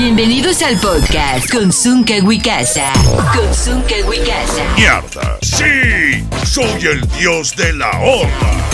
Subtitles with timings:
[0.00, 2.92] Bienvenidos al podcast con Zunca Wicasa.
[3.34, 4.62] Con Zunca Wicasa.
[4.76, 5.36] ¡Mierda!
[5.42, 6.22] ¡Sí!
[6.46, 8.68] ¡Soy el dios de la horda!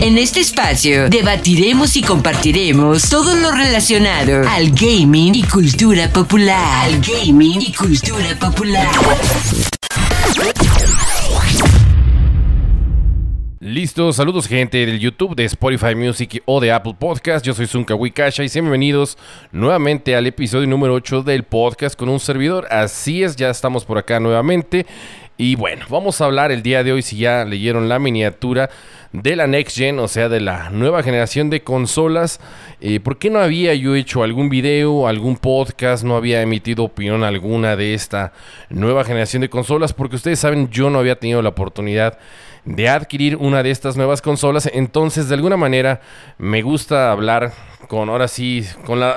[0.00, 6.86] En este espacio debatiremos y compartiremos todo lo relacionado al gaming y cultura popular.
[6.86, 8.88] Al gaming y cultura popular.
[13.70, 17.46] Listo, saludos gente del YouTube, de Spotify Music o de Apple Podcast.
[17.46, 19.16] Yo soy Zunka Wikasha y bienvenidos
[19.52, 22.66] nuevamente al episodio número 8 del podcast con un servidor.
[22.68, 24.86] Así es, ya estamos por acá nuevamente.
[25.36, 28.70] Y bueno, vamos a hablar el día de hoy, si ya leyeron la miniatura,
[29.12, 32.40] de la Next Gen, o sea, de la nueva generación de consolas.
[32.80, 37.22] Eh, ¿Por qué no había yo hecho algún video, algún podcast, no había emitido opinión
[37.22, 38.32] alguna de esta
[38.68, 39.92] nueva generación de consolas?
[39.92, 42.18] Porque ustedes saben, yo no había tenido la oportunidad de
[42.88, 44.68] adquirir una de estas nuevas consolas.
[44.72, 46.00] Entonces, de alguna manera,
[46.38, 47.52] me gusta hablar
[47.88, 49.16] con, ahora sí, con la,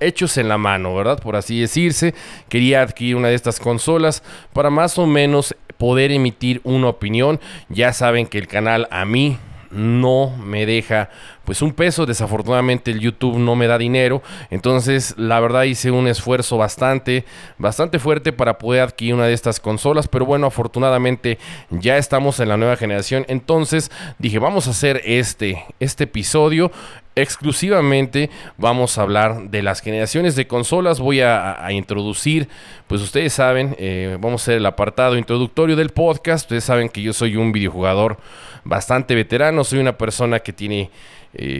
[0.00, 1.20] hechos en la mano, ¿verdad?
[1.20, 2.14] Por así decirse.
[2.48, 7.40] Quería adquirir una de estas consolas para más o menos poder emitir una opinión.
[7.68, 9.38] Ya saben que el canal a mí
[9.72, 11.10] no me deja
[11.44, 12.06] pues un peso.
[12.06, 14.22] Desafortunadamente el YouTube no me da dinero.
[14.50, 17.24] Entonces la verdad hice un esfuerzo bastante,
[17.58, 20.08] bastante fuerte para poder adquirir una de estas consolas.
[20.08, 21.38] Pero bueno, afortunadamente
[21.70, 23.24] ya estamos en la nueva generación.
[23.28, 26.70] Entonces dije, vamos a hacer este, este episodio
[27.14, 31.00] exclusivamente vamos a hablar de las generaciones de consolas.
[31.00, 32.48] Voy a, introducir,
[32.86, 36.44] pues ustedes saben, eh, vamos a hacer el apartado introductorio del podcast.
[36.44, 38.18] Ustedes saben que yo soy un videojugador
[38.64, 40.90] bastante veterano, soy una persona que tiene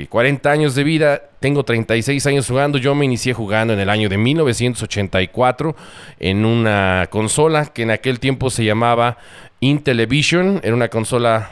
[0.08, 3.88] 40 eh, años de vida, tengo 36 años jugando, yo me inicié jugando en el
[3.88, 5.74] año de 1984
[6.20, 9.16] en una consola que en aquel tiempo se llamaba
[9.60, 11.50] Intellivision, era una consola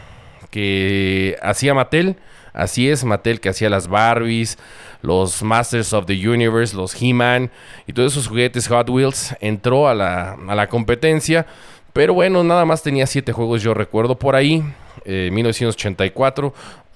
[0.51, 2.17] que hacía Mattel,
[2.53, 4.59] así es, Mattel que hacía las Barbies,
[5.03, 7.51] los Masters of the Universe, los He-Man
[7.87, 11.47] y todos esos juguetes Hot Wheels, entró a la, a la competencia,
[11.93, 14.63] pero bueno, nada más tenía 7 juegos yo recuerdo por ahí,
[15.05, 16.55] 1984.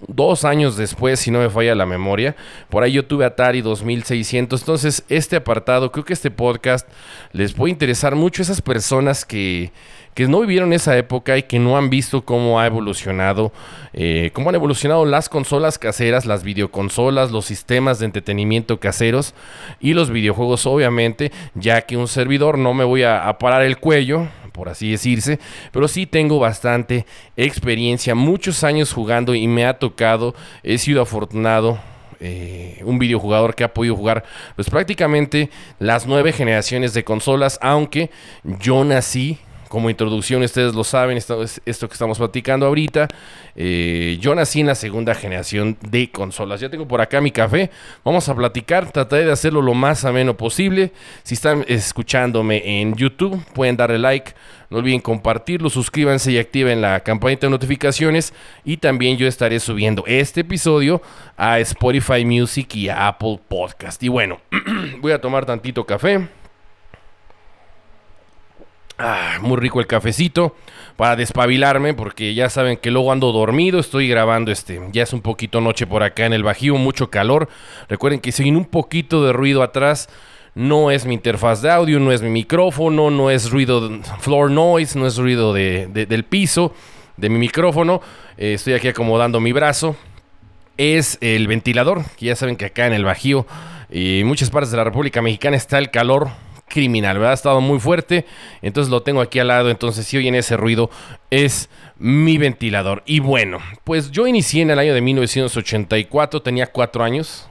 [0.08, 2.36] Dos años después, si no me falla la memoria,
[2.68, 4.60] por ahí yo tuve Atari 2600.
[4.60, 6.86] Entonces, este apartado, creo que este podcast
[7.32, 9.72] les puede interesar mucho a esas personas que,
[10.14, 13.52] que no vivieron esa época y que no han visto cómo ha evolucionado,
[13.92, 19.34] eh, cómo han evolucionado las consolas caseras, las videoconsolas, los sistemas de entretenimiento caseros
[19.80, 24.28] y los videojuegos, obviamente, ya que un servidor no me voy a parar el cuello
[24.54, 25.40] por así decirse,
[25.72, 27.06] pero sí tengo bastante
[27.36, 30.32] experiencia, muchos años jugando y me ha tocado,
[30.62, 31.80] he sido afortunado
[32.20, 34.22] eh, un videojugador que ha podido jugar
[34.54, 35.50] pues prácticamente
[35.80, 38.10] las nueve generaciones de consolas, aunque
[38.44, 39.40] yo nací
[39.74, 43.08] como introducción, ustedes lo saben, esto, esto que estamos platicando ahorita.
[43.56, 46.60] Eh, yo nací en la segunda generación de consolas.
[46.60, 47.72] Ya tengo por acá mi café.
[48.04, 48.92] Vamos a platicar.
[48.92, 50.92] Trataré de hacerlo lo más ameno posible.
[51.24, 54.34] Si están escuchándome en YouTube, pueden darle like.
[54.70, 58.32] No olviden compartirlo, suscríbanse y activen la campanita de notificaciones.
[58.64, 61.02] Y también yo estaré subiendo este episodio
[61.36, 64.00] a Spotify Music y a Apple Podcast.
[64.04, 64.40] Y bueno,
[65.00, 66.28] voy a tomar tantito café.
[68.96, 70.54] Ah, muy rico el cafecito
[70.96, 75.20] para despabilarme porque ya saben que luego ando dormido, estoy grabando este, ya es un
[75.20, 77.48] poquito noche por acá en el Bajío, mucho calor.
[77.88, 80.08] Recuerden que si hay un poquito de ruido atrás,
[80.54, 83.90] no es mi interfaz de audio, no es mi micrófono, no es ruido
[84.20, 86.72] floor noise, no es ruido del piso
[87.16, 88.00] de mi micrófono.
[88.36, 89.96] Eh, estoy aquí acomodando mi brazo.
[90.76, 93.46] Es el ventilador, que ya saben que acá en el Bajío
[93.90, 96.30] y muchas partes de la República Mexicana está el calor
[96.74, 97.24] criminal.
[97.24, 98.26] Ha estado muy fuerte,
[98.60, 100.90] entonces lo tengo aquí al lado, entonces si oyen ese ruido
[101.30, 103.04] es mi ventilador.
[103.06, 107.48] Y bueno, pues yo inicié en el año de 1984, tenía cuatro años,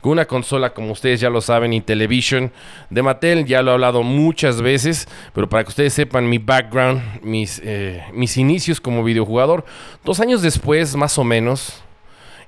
[0.00, 2.52] con una consola, como ustedes ya lo saben, Intellivision
[2.90, 3.46] de Mattel.
[3.46, 8.02] Ya lo he hablado muchas veces, pero para que ustedes sepan mi background, mis, eh,
[8.12, 9.64] mis inicios como videojugador.
[10.04, 11.83] Dos años después, más o menos,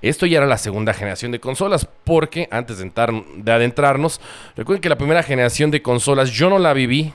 [0.09, 4.21] esto ya era la segunda generación de consolas, porque antes de, adentrarnos,
[4.57, 7.13] recuerden que la primera generación de consolas yo no la viví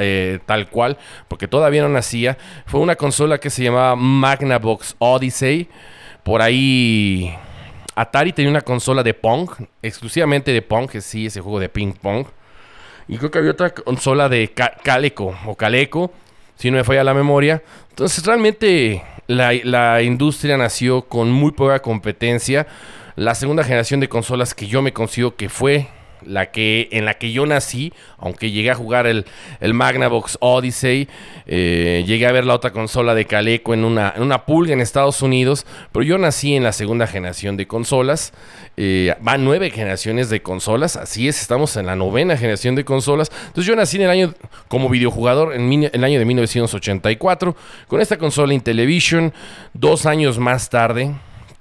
[0.00, 2.38] eh, tal cual, porque todavía no nacía.
[2.66, 5.68] Fue una consola que se llamaba Magnavox Odyssey.
[6.22, 7.34] Por ahí
[7.94, 9.50] Atari tenía una consola de Pong,
[9.82, 12.26] exclusivamente de Pong, que sí, ese juego de ping pong.
[13.08, 16.12] Y creo que había otra consola de Caleco o Caleco,
[16.54, 17.62] si no me falla la memoria.
[17.88, 22.66] Entonces realmente la, industria nació con muy poca competencia.
[23.16, 25.88] La segunda generación de consolas que yo me consigo que fue
[26.24, 29.24] la que, en la que yo nací, aunque llegué a jugar el,
[29.60, 31.08] el Magnavox Odyssey,
[31.46, 34.80] eh, llegué a ver la otra consola de Caleco en una, en una pulga en
[34.80, 38.32] Estados Unidos, pero yo nací en la segunda generación de consolas,
[38.76, 43.30] eh, van nueve generaciones de consolas, así es, estamos en la novena generación de consolas,
[43.46, 44.34] entonces yo nací en el año
[44.68, 47.56] como videojugador en, el año de 1984,
[47.88, 49.32] con esta consola Intellivision,
[49.72, 51.14] dos años más tarde,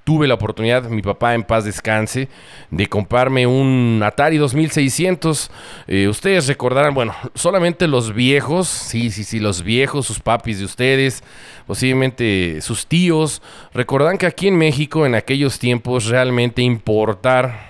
[0.04, 2.30] tuve la oportunidad, mi papá en paz descanse,
[2.72, 5.51] de comprarme un Atari 2600.
[5.88, 10.66] Eh, ustedes recordarán, bueno, solamente los viejos, sí, sí, sí, los viejos, sus papis de
[10.66, 11.24] ustedes,
[11.68, 13.42] posiblemente sus tíos,
[13.74, 17.69] recordarán que aquí en México en aquellos tiempos realmente importar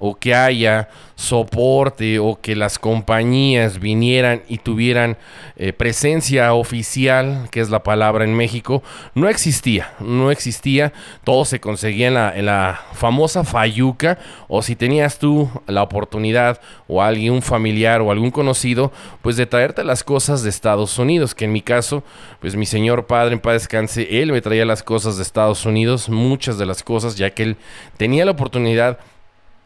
[0.00, 5.18] o que haya soporte o que las compañías vinieran y tuvieran
[5.56, 8.82] eh, presencia oficial, que es la palabra en México,
[9.14, 14.18] no existía, no existía, todo se conseguía en la, en la famosa Fayuca
[14.48, 19.44] o si tenías tú la oportunidad o alguien, un familiar o algún conocido, pues de
[19.44, 22.02] traerte las cosas de Estados Unidos, que en mi caso,
[22.40, 26.08] pues mi señor padre en paz descanse, él me traía las cosas de Estados Unidos,
[26.08, 27.56] muchas de las cosas, ya que él
[27.98, 28.98] tenía la oportunidad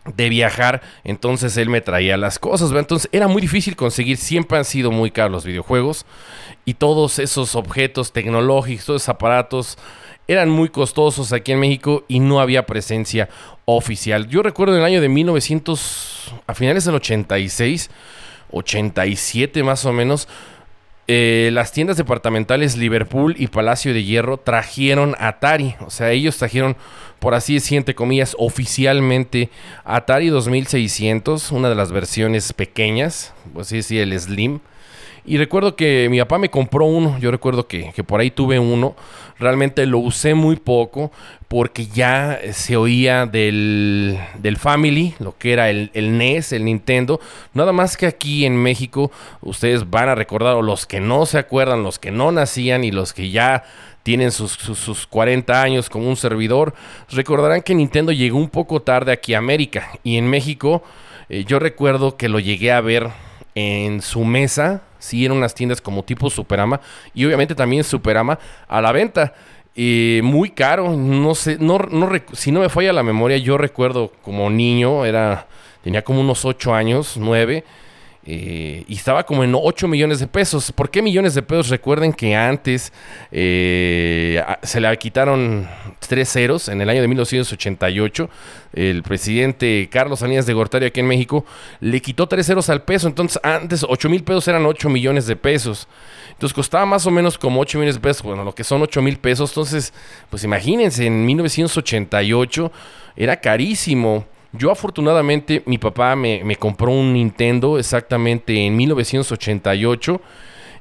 [0.04, 4.64] de viajar, entonces él me traía las cosas, entonces era muy difícil conseguir, siempre han
[4.64, 6.04] sido muy caros los videojuegos
[6.64, 9.78] y todos esos objetos tecnológicos, todos esos aparatos
[10.28, 13.28] eran muy costosos aquí en México y no había presencia
[13.64, 14.28] oficial.
[14.28, 17.90] Yo recuerdo en el año de 1900, a finales del 86,
[18.50, 20.28] 87 más o menos,
[21.06, 25.74] eh, las tiendas departamentales Liverpool y Palacio de Hierro trajeron Atari.
[25.86, 26.76] O sea, ellos trajeron,
[27.18, 29.50] por así decir, entre comillas, oficialmente
[29.84, 34.60] Atari 2600, una de las versiones pequeñas, pues sí, sí, el Slim.
[35.26, 38.58] Y recuerdo que mi papá me compró uno, yo recuerdo que, que, por ahí tuve
[38.58, 38.94] uno,
[39.38, 41.10] realmente lo usé muy poco
[41.48, 47.20] porque ya se oía del, del Family, lo que era el, el, NES, el Nintendo,
[47.52, 51.38] nada más que aquí en México ustedes van a recordar, o los que no se
[51.38, 53.64] acuerdan, los que no nacían y los que ya
[54.02, 56.74] tienen sus, sus, sus 40 años como un servidor,
[57.10, 59.90] recordarán que Nintendo llegó un poco tarde aquí a América.
[60.02, 60.82] Y en México
[61.28, 63.08] eh, yo recuerdo que lo llegué a ver
[63.54, 66.80] en su mesa, sí, en unas tiendas como tipo Superama
[67.14, 69.34] y obviamente también Superama a la venta.
[69.76, 74.12] Eh, muy caro, no sé, no, no, si no me falla la memoria, yo recuerdo
[74.22, 75.48] como niño, era,
[75.82, 77.64] tenía como unos 8 años, 9,
[78.26, 80.72] eh, y estaba como en 8 millones de pesos.
[80.72, 81.68] ¿Por qué millones de pesos?
[81.68, 82.92] Recuerden que antes
[83.30, 85.68] eh, se le quitaron
[86.08, 88.30] tres ceros en el año de 1988.
[88.72, 91.44] El presidente Carlos Salinas de Gortari aquí en México
[91.80, 93.08] le quitó tres ceros al peso.
[93.08, 95.86] Entonces antes 8 mil pesos eran 8 millones de pesos.
[96.30, 98.22] Entonces costaba más o menos como 8 millones de pesos.
[98.22, 99.50] Bueno, lo que son 8 mil pesos.
[99.50, 99.92] Entonces,
[100.30, 102.72] pues imagínense, en 1988
[103.16, 104.26] era carísimo.
[104.56, 110.20] Yo afortunadamente mi papá me, compró un Nintendo exactamente en 1988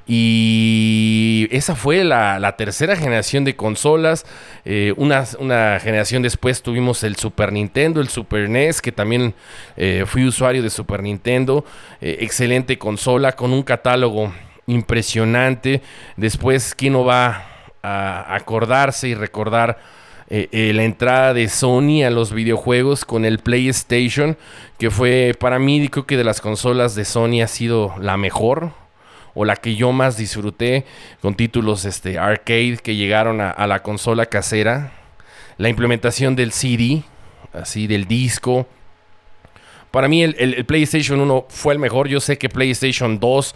[0.06, 4.26] y esa fue la, tercera generación de consolas.
[4.64, 9.34] Eh, una, una, generación después tuvimos el Super Nintendo, el Super NES, que también
[9.76, 11.64] eh, fui usuario de Super Nintendo.
[12.00, 14.32] Eh, excelente consola con un catálogo
[14.66, 15.82] impresionante.
[16.16, 17.44] Después, ¿quién no va
[17.82, 19.78] a acordarse y recordar?
[20.30, 24.38] Eh, eh, la entrada de Sony a los videojuegos con el PlayStation,
[24.78, 28.72] que fue para mí, creo que de las consolas de Sony ha sido la mejor
[29.34, 30.86] o la que yo más disfruté
[31.20, 34.92] con títulos este, arcade que llegaron a, la consola casera.
[35.58, 37.02] La implementación del CD,
[37.52, 38.66] así del disco.
[39.90, 42.08] Para mí el, el, el PlayStation 1 fue el mejor.
[42.08, 43.54] Yo sé que PlayStation 2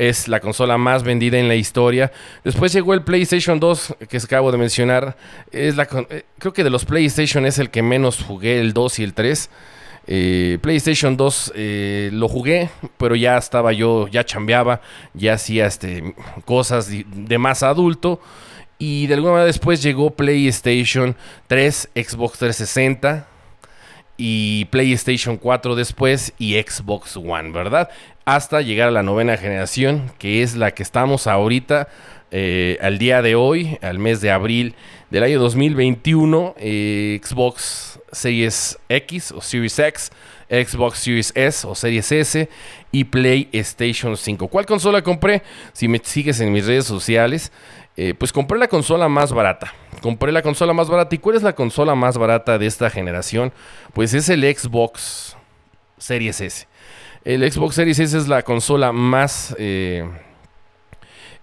[0.00, 2.10] es la consola más vendida en la historia.
[2.42, 5.14] Después llegó el PlayStation 2, que acabo de mencionar.
[5.52, 9.02] Es la, creo que de los PlayStation es el que menos jugué, el 2 y
[9.02, 9.50] el 3.
[10.06, 14.80] Eh, PlayStation 2 eh, lo jugué, pero ya estaba yo, ya chambeaba,
[15.12, 16.14] ya hacía este,
[16.46, 18.22] cosas de, de más adulto.
[18.78, 21.14] Y de alguna manera después llegó PlayStation
[21.46, 23.29] 3, Xbox 360
[24.22, 27.88] y PlayStation 4 después y Xbox One, ¿verdad?
[28.24, 31.88] hasta llegar a la novena generación, que es la que estamos ahorita,
[32.30, 34.76] eh, al día de hoy, al mes de abril
[35.10, 40.12] del año 2021, eh, Xbox Series X o Series X,
[40.48, 42.48] Xbox Series S o Series S
[42.92, 44.46] y PlayStation 5.
[44.46, 45.42] ¿Cuál consola compré?
[45.72, 47.50] Si me sigues en mis redes sociales,
[48.02, 49.74] eh, pues compré la consola más barata.
[50.00, 51.14] Compré la consola más barata.
[51.14, 53.52] ¿Y cuál es la consola más barata de esta generación?
[53.92, 55.36] Pues es el Xbox
[55.98, 56.66] Series S.
[57.26, 60.08] El Xbox Series S es la consola más, eh,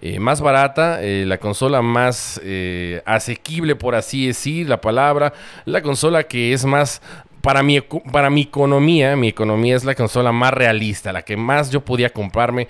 [0.01, 2.41] eh, más barata, la consola más
[3.05, 5.33] asequible, por así decir la palabra,
[5.65, 7.03] la consola que es más
[7.43, 11.69] para mi, para mi economía, mi economía es la consola más realista, la que más
[11.69, 12.67] yo podía comprarme,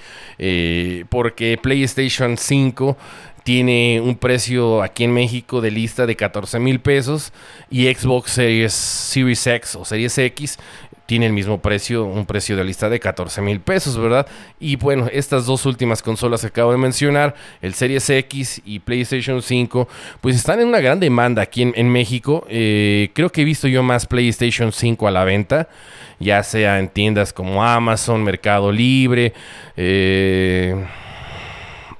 [1.09, 2.97] porque PlayStation 5
[3.47, 7.31] tiene un precio aquí en México de lista de 14 mil pesos
[7.71, 10.59] y Xbox Series, Series X o Series X
[11.05, 14.27] tiene el mismo precio, un precio de lista de 14 mil pesos, ¿verdad?
[14.59, 19.41] Y bueno, estas dos últimas consolas que acabo de mencionar, el Series X y PlayStation
[19.41, 19.87] 5,
[20.19, 22.45] pues están en una gran demanda aquí en, México.
[22.49, 25.69] Eh, creo que he visto yo más PlayStation 5 a la venta,
[26.19, 29.31] ya sea en tiendas como Amazon, Mercado Libre,
[29.77, 30.75] eh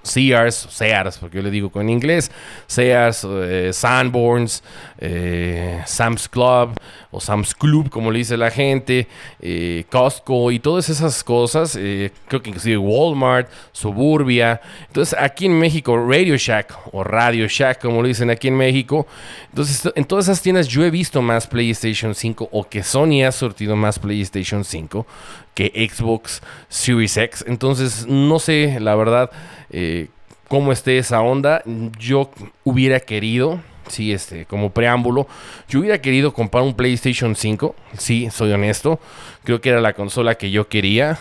[0.08, 2.32] Sears, Sears, porque yo le digo con inglés,
[2.66, 4.64] Sears, eh, Sanborns,
[5.00, 6.72] eh, Sam's Club
[7.12, 9.08] o Sam's Club, como le dice la gente,
[9.39, 14.62] eh, Costco y todas esas cosas, creo que inclusive Walmart, Suburbia.
[14.88, 19.08] Entonces, aquí en México, Radio Shack o Radio Shack, como lo dicen aquí en México.
[19.50, 23.32] Entonces, en todas esas tiendas yo he visto más PlayStation 5 o que Sony ha
[23.32, 25.06] sortido más PlayStation 5
[25.54, 27.44] que Xbox Series X.
[27.48, 29.32] Entonces, no sé, la verdad,
[29.72, 30.10] eh,
[30.48, 31.63] cómo esté esa onda.
[31.98, 32.30] Yo
[32.63, 35.27] hubiera querido, sí, este, como preámbulo,
[35.67, 37.75] yo hubiera querido comprar un PlayStation 5.
[37.98, 39.00] Sí, soy honesto.
[39.44, 41.17] Creo que era la consola que yo quería.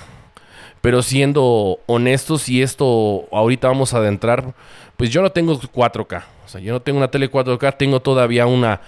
[0.80, 4.54] Pero siendo honestos, y esto ahorita vamos a adentrar,
[4.96, 6.23] pues yo no tengo 4K.
[6.44, 8.80] O sea, yo no tengo una tele 4K, tengo todavía una,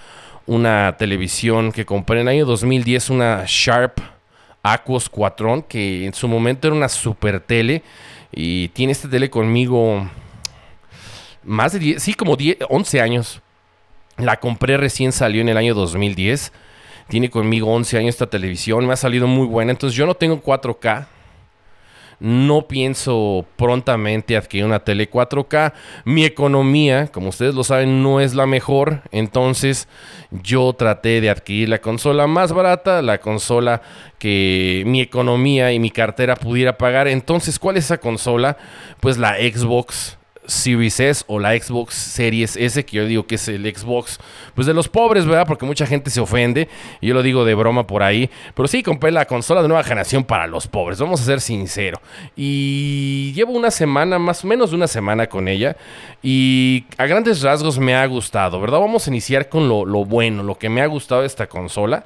[0.45, 3.99] una televisión que compré en el año 2010, una Sharp
[4.63, 7.83] Aquos Quatron, que en su momento era una super tele.
[8.31, 10.07] Y tiene esta tele conmigo
[11.43, 13.41] más de 10, sí, como 10, 11 años.
[14.19, 16.51] La compré recién salió en el año 2010.
[17.07, 18.85] Tiene conmigo 11 años esta televisión.
[18.85, 19.71] Me ha salido muy buena.
[19.71, 21.07] Entonces yo no tengo 4K.
[22.19, 25.71] No pienso prontamente adquirir una tele 4K.
[26.03, 29.03] Mi economía, como ustedes lo saben, no es la mejor.
[29.11, 29.87] Entonces
[30.29, 33.81] yo traté de adquirir la consola más barata, la consola
[34.17, 37.07] que mi economía y mi cartera pudiera pagar.
[37.07, 38.57] Entonces, ¿cuál es esa consola?
[38.99, 40.18] Pues la Xbox
[40.49, 44.19] Series S o la Xbox Series S, que yo digo que es el Xbox,
[44.55, 45.45] pues de los pobres, ¿verdad?
[45.47, 46.67] Porque mucha gente se ofende,
[47.01, 49.83] y yo lo digo de broma por ahí, pero sí compré la consola de nueva
[49.83, 52.01] generación para los pobres, vamos a ser sinceros.
[52.35, 55.77] Y llevo una semana, más o menos de una semana con ella,
[56.21, 58.79] y a grandes rasgos me ha gustado, ¿verdad?
[58.79, 62.05] Vamos a iniciar con lo, bueno, lo que me ha gustado de esta consola,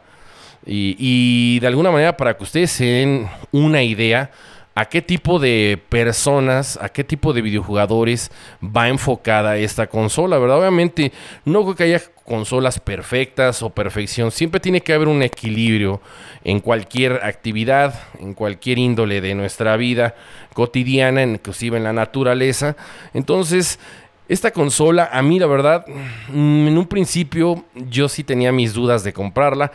[0.66, 4.32] y, y de alguna manera para que ustedes se den una idea,
[4.76, 8.32] a qué tipo de personas, a qué tipo de videojugadores
[8.64, 10.60] va enfocada esta consola, ¿verdad?
[10.60, 11.12] Obviamente
[11.46, 16.02] no creo que haya consolas perfectas o perfección, siempre tiene que haber un equilibrio
[16.44, 20.16] en cualquier actividad, en cualquier índole de nuestra vida
[20.54, 22.76] cotidiana, inclusive en la naturaleza.
[23.14, 23.80] Entonces,
[24.28, 25.86] esta consola, a mí la verdad,
[26.30, 29.72] mm, en un principio yo sí tenía mis dudas de comprarla,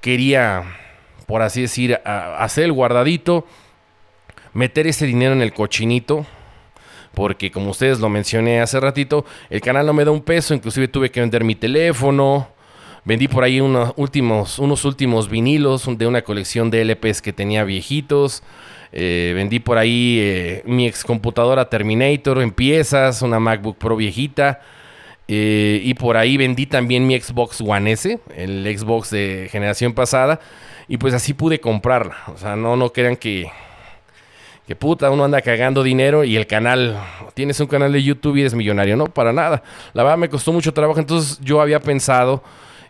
[0.00, 0.64] quería,
[1.26, 3.46] por así decir, hacer el guardadito,
[4.54, 6.24] meter ese dinero en el cochinito.
[7.12, 10.88] Porque como ustedes lo mencioné hace ratito, el canal no me da un peso, inclusive
[10.88, 12.48] tuve que vender mi teléfono.
[13.04, 17.62] Vendí por ahí unos últimos, unos últimos vinilos de una colección de LPs que tenía
[17.62, 18.42] viejitos.
[18.92, 24.60] Eh, vendí por ahí eh, mi ex computadora Terminator en piezas, una MacBook Pro viejita.
[25.28, 30.40] Eh, y por ahí vendí también mi Xbox One S, el Xbox de generación pasada.
[30.88, 32.16] Y pues así pude comprarla.
[32.28, 33.50] O sea, no, no crean que,
[34.66, 36.98] que puta, uno anda cagando dinero y el canal,
[37.34, 38.96] tienes un canal de YouTube y eres millonario.
[38.96, 39.62] No, para nada.
[39.92, 42.42] La verdad me costó mucho trabajo, entonces yo había pensado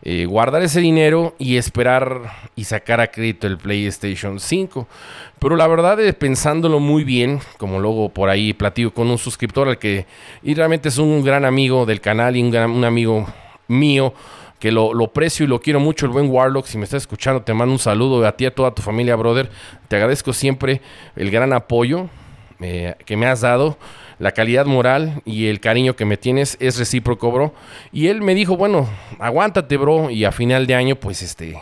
[0.02, 2.20] eh, guardar ese dinero y esperar
[2.54, 4.86] y sacar a crédito el PlayStation 5.
[5.40, 9.66] Pero la verdad, eh, pensándolo muy bien, como luego por ahí platico con un suscriptor
[9.66, 10.06] al que
[10.42, 13.26] y realmente es un gran amigo del canal y un, un amigo
[13.66, 14.14] mío
[14.64, 16.64] que lo, lo, precio y lo quiero mucho, el buen Warlock.
[16.64, 19.50] Si me estás escuchando, te mando un saludo a ti, a toda tu familia, brother.
[19.88, 20.80] Te agradezco siempre
[21.16, 22.08] el gran apoyo
[22.60, 23.76] eh, que me has dado,
[24.18, 27.52] la calidad moral y el cariño que me tienes es recíproco, bro.
[27.92, 31.60] Y él me dijo, bueno, aguántate, bro, y a final de año, pues este,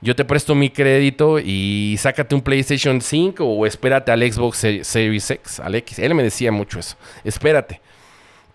[0.00, 5.30] yo te presto mi crédito y sácate un PlayStation 5 o espérate al Xbox Series
[5.32, 5.98] X, X.
[5.98, 7.82] Él me decía mucho eso, espérate.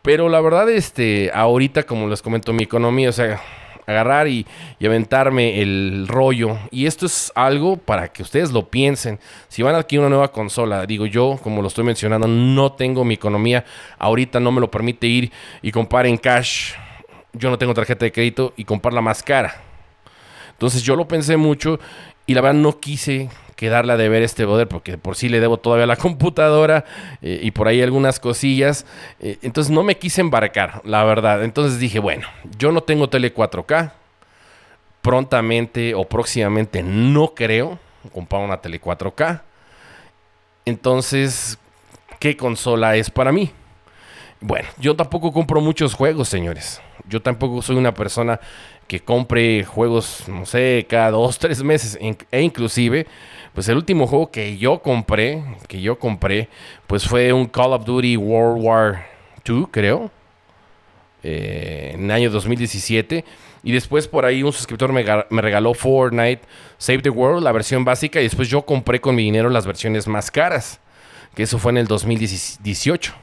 [0.02, 3.40] Pero la verdad, este, ahorita, como les comento, mi economía, o sea,
[3.86, 4.46] agarrar y,
[4.84, 6.58] aventarme el rollo.
[6.72, 9.20] Y esto es algo para que ustedes lo piensen.
[9.48, 13.04] Si van a adquirir una nueva consola, digo yo, como lo estoy mencionando, no tengo
[13.04, 13.64] mi economía.
[14.00, 15.32] Ahorita no me lo permite ir
[15.62, 16.74] y comprar en cash.
[17.34, 19.62] Yo no tengo tarjeta de crédito y comprarla más cara.
[20.52, 21.80] Entonces yo lo pensé mucho
[22.26, 23.30] y la verdad no quise
[23.62, 26.84] quedarle a deber este poder porque por sí le debo todavía la computadora
[27.22, 28.88] eh, y por ahí algunas cosillas.
[29.20, 31.44] Eh, entonces no me quise embarcar, la verdad.
[31.44, 32.28] Entonces dije, bueno,
[32.58, 33.92] yo no tengo tele 4K,
[35.04, 37.78] prontamente o próximamente no creo
[38.12, 39.44] comprar una tele 4K.
[40.66, 41.60] Entonces,
[42.18, 43.52] ¿qué consola es para mí?
[44.40, 46.82] Bueno, yo tampoco compro muchos juegos, señores.
[47.08, 48.40] Yo tampoco soy una persona
[48.92, 51.98] que compre juegos, no sé, cada dos, tres meses.
[52.30, 53.08] E inclusive,
[53.54, 56.50] pues el último juego que yo compré, que yo compré,
[56.88, 59.08] pues fue un Call of Duty World War
[59.46, 60.12] II, creo.
[61.24, 63.24] Eh, en el año 2017.
[63.64, 66.42] Y después por ahí un suscriptor me, me, regaló Fortnite
[66.80, 68.20] Save the World, la versión básica.
[68.20, 70.80] Y después yo compré con mi dinero las versiones más caras.
[71.36, 73.14] Que eso fue en el 2018.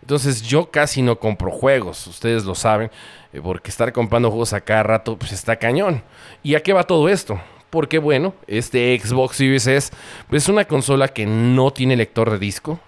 [0.00, 2.90] Entonces yo casi no compro juegos, ustedes lo saben,
[3.32, 6.02] eh, porque estar comprando juegos a cada rato pues está cañón.
[6.42, 7.38] ¿Y a qué va todo esto?
[7.70, 9.92] Porque bueno, este Xbox Series S
[10.28, 12.80] pues, es una consola que no tiene lector de disco,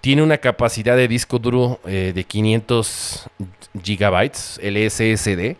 [0.00, 3.28] tiene una capacidad de disco duro eh, de 500
[3.82, 5.56] gigabytes, el SSD,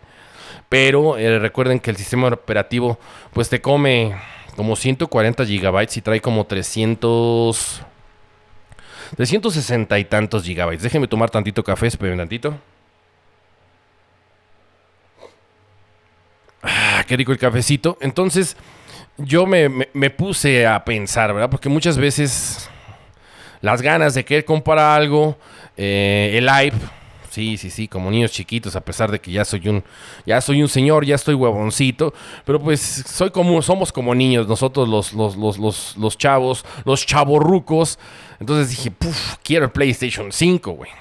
[0.69, 2.97] pero eh, recuerden que el sistema operativo
[3.33, 4.15] pues te come
[4.55, 7.81] como 140 gigabytes y trae como 300
[9.17, 10.83] de 160 y tantos gigabytes.
[10.83, 12.57] Déjenme tomar tantito café, esperen tantito.
[16.63, 17.97] Ah, qué rico el cafecito.
[18.01, 18.55] Entonces,
[19.17, 19.69] yo me,
[20.11, 21.49] puse a pensar, ¿verdad?
[21.49, 22.69] Porque muchas veces
[23.61, 25.35] las ganas de querer comprar algo,
[25.75, 26.77] eh, el hype,
[27.31, 29.83] sí, sí, sí, como niños chiquitos, a pesar de que ya soy un,
[30.25, 32.13] ya soy un señor, ya estoy huevoncito,
[32.45, 37.05] pero pues soy como, somos como niños, nosotros los, los, los, los, los chavos, los
[37.05, 37.97] chavorrucos,
[38.39, 40.91] entonces dije, puff, quiero el PlayStation 5, güey.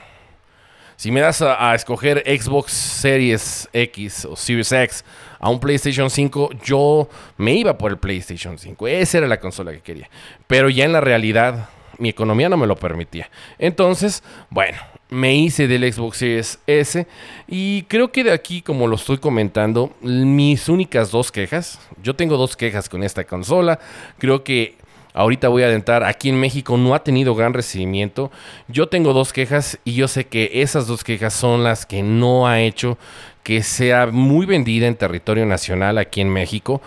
[0.96, 5.04] Si me das a, escoger Xbox Series X o Series X
[5.38, 8.88] a un PlayStation 5, yo me iba por el PlayStation 5.
[8.88, 10.10] Esa era la consola que quería.
[10.46, 13.30] Pero ya en la realidad, mi economía no me lo permitía.
[13.58, 14.78] Entonces, bueno,
[15.08, 17.06] me hice del Xbox Series S
[17.46, 22.36] y creo que de aquí, como lo estoy comentando, mis únicas dos quejas, yo tengo
[22.36, 23.78] dos quejas con esta consola,
[24.18, 24.76] creo que
[25.16, 28.30] ahorita voy a adentrar, aquí en México no ha tenido gran recibimiento.
[28.68, 32.46] Yo tengo dos quejas y yo sé que esas dos quejas son las que no
[32.46, 32.98] ha hecho
[33.46, 36.82] que sea muy vendida en territorio nacional aquí en México,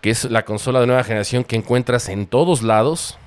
[0.00, 3.18] que es la consola de nueva generación que encuentras en todos lados.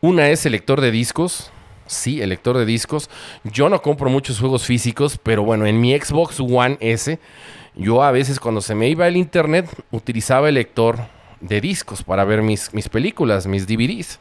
[0.00, 1.50] Una es el lector de discos.
[1.88, 3.10] Sí, el lector de discos.
[3.42, 7.18] Yo no compro muchos juegos físicos, pero bueno, en mi Xbox One S,
[7.74, 10.96] yo a veces cuando se me iba el internet utilizaba el lector
[11.40, 14.20] de discos para ver mis, mis películas, mis DVDs.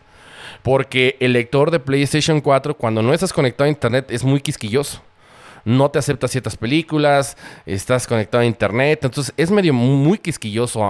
[0.63, 5.03] Porque el lector de PlayStation 4, cuando no estás conectado a internet, es muy quisquilloso.
[5.65, 10.81] No te acepta ciertas películas, estás conectado a internet, entonces es medio muy quisquilloso.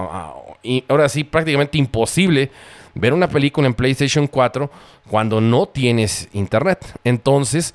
[0.62, 2.50] y ahora sí, prácticamente imposible
[2.94, 4.70] ver una película en PlayStation 4
[5.08, 6.98] cuando no tienes internet.
[7.04, 7.74] Entonces,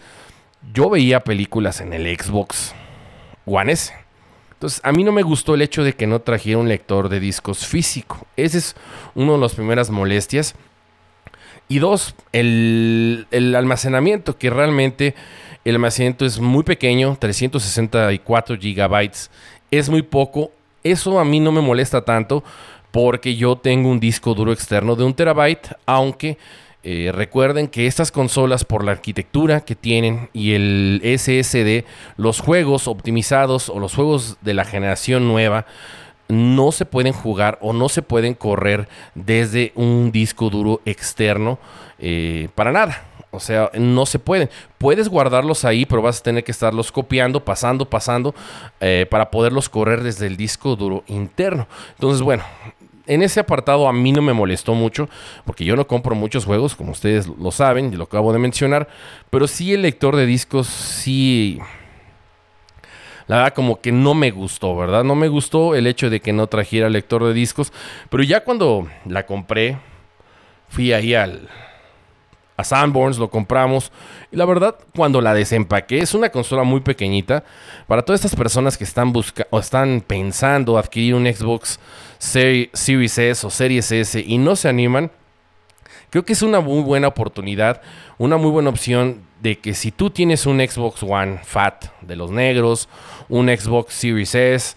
[0.74, 2.74] yo veía películas en el Xbox
[3.46, 3.94] One S.
[4.54, 7.20] Entonces, a mí no me gustó el hecho de que no trajera un lector de
[7.20, 8.26] discos físico.
[8.38, 8.76] Ese es
[9.14, 10.56] uno de las primeras molestias.
[11.68, 15.16] Y dos, el, almacenamiento, que realmente
[15.66, 19.32] el almacenamiento es muy pequeño, 364 gigabytes,
[19.72, 20.52] es muy poco.
[20.84, 22.44] Eso a mí no me molesta tanto
[22.92, 26.38] porque yo tengo un disco duro externo de un terabyte, aunque
[26.84, 31.84] eh, recuerden que estas consolas, por la arquitectura que tienen y el SSD,
[32.16, 35.66] los juegos optimizados o los juegos de la generación nueva,
[36.28, 41.58] no se pueden jugar o no se pueden correr desde un disco duro externo
[41.98, 43.15] eh, para nada.
[43.36, 44.50] O sea, no se pueden.
[44.78, 48.34] Puedes guardarlos ahí, pero vas a tener que estarlos copiando, pasando, pasando,
[48.80, 51.68] eh, para poderlos correr desde el disco duro interno.
[51.96, 52.44] Entonces, bueno,
[53.08, 55.10] en ese apartado a mí no me molestó mucho,
[55.46, 58.88] porque yo no compro muchos juegos, como ustedes lo saben, y lo acabo de mencionar,
[59.30, 61.60] pero sí el lector de discos, sí...
[63.28, 65.04] La verdad como que no me gustó, ¿verdad?
[65.04, 67.74] No me gustó el hecho de que no trajera lector de discos,
[68.12, 69.80] pero ya cuando la compré,
[70.70, 71.50] fui ahí al,
[72.58, 73.92] a Sanborns, lo compramos.
[74.32, 77.44] Y la verdad, cuando la desempaqué, es una consola muy pequeñita.
[77.88, 81.80] Para todas estas personas que están buscando o están pensando adquirir un Xbox
[82.18, 85.12] Series S o Series S y no se animan,
[86.10, 87.82] creo que es una muy buena oportunidad,
[88.18, 92.32] una muy buena opción de que si tú tienes un Xbox One Fat de los
[92.32, 92.88] negros,
[93.28, 94.76] un Xbox Series S,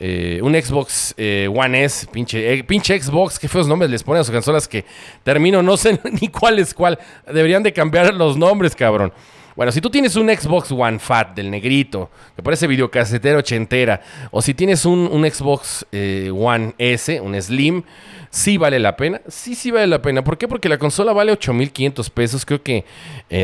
[0.00, 4.20] eh, un Xbox eh, One S, pinche, eh, pinche Xbox, qué feos nombres les ponen
[4.20, 4.84] a sus consolas que
[5.24, 6.98] termino, no sé ni cuál es cuál.
[7.26, 9.12] Deberían de cambiar los nombres, cabrón.
[9.56, 14.40] Bueno, si tú tienes un Xbox One Fat del negrito, que parece videocasetera ochentera, o
[14.40, 17.82] si tienes un, Xbox One S, un Slim,
[18.30, 19.20] sí vale la pena.
[19.26, 20.22] Sí, sí vale la pena.
[20.22, 20.46] ¿Por qué?
[20.46, 22.46] Porque la consola vale 8.500 pesos.
[22.46, 22.84] Creo que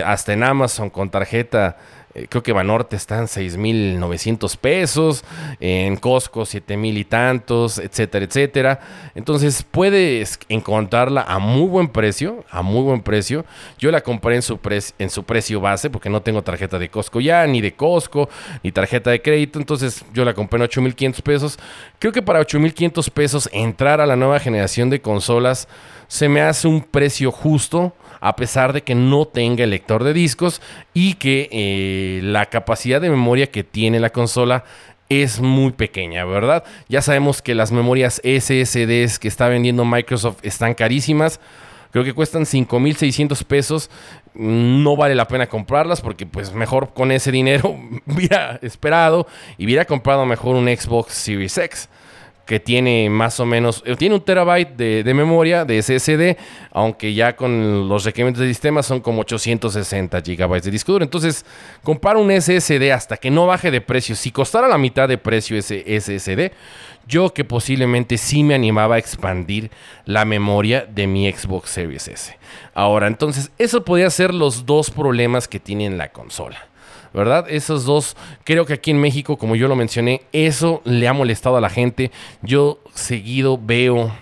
[0.06, 1.78] hasta en Amazon con tarjeta
[2.14, 5.24] eh, creo que Banorte está en 6.900 pesos,
[5.58, 8.80] en Costco 7.000 y tantos, etcétera, etcétera.
[9.16, 13.44] Entonces puedes encontrarla a muy buen precio, a muy buen precio.
[13.78, 14.60] Yo la compré en su,
[14.98, 18.28] en su precio base porque no tengo tarjeta de Costco ya, ni de Costco,
[18.62, 19.58] ni tarjeta de crédito.
[19.58, 21.58] Entonces yo la compré en 8.500 pesos.
[21.98, 25.66] Creo que para 8.500 pesos entrar a la nueva generación de consolas
[26.06, 27.92] se me hace un precio justo
[28.24, 30.62] a pesar de que no tenga el lector de discos
[30.94, 34.64] y que eh, la capacidad de memoria que tiene la consola
[35.08, 36.64] es muy pequeña, ¿verdad?
[36.88, 41.40] Ya sabemos que las memorias SSDs que está vendiendo Microsoft están carísimas.
[41.90, 43.90] Creo que cuestan 5.600 pesos.
[44.34, 49.26] No vale la pena comprarlas porque pues mejor con ese dinero hubiera esperado
[49.58, 51.88] y hubiera comprado mejor un Xbox Series X
[52.46, 56.36] que tiene más o menos, eh, tiene un terabyte de, memoria de SSD,
[56.72, 61.04] aunque ya con los requerimientos de sistema son como 860 gigabytes de disco duro.
[61.04, 61.44] Entonces,
[61.82, 64.14] compara un SSD hasta que no baje de precio.
[64.14, 66.52] Si costara la mitad de precio ese SSD,
[67.06, 69.70] yo que posiblemente sí me animaba a expandir
[70.04, 72.36] la memoria de mi Xbox Series S.
[72.74, 76.73] Ahora, entonces, eso podría ser los dos problemas que tiene la consola.
[77.14, 77.46] ¿Verdad?
[77.48, 81.56] Esos dos, creo que aquí en México, como yo lo mencioné, eso le ha molestado
[81.56, 82.10] a la gente.
[82.42, 84.12] Yo seguido veo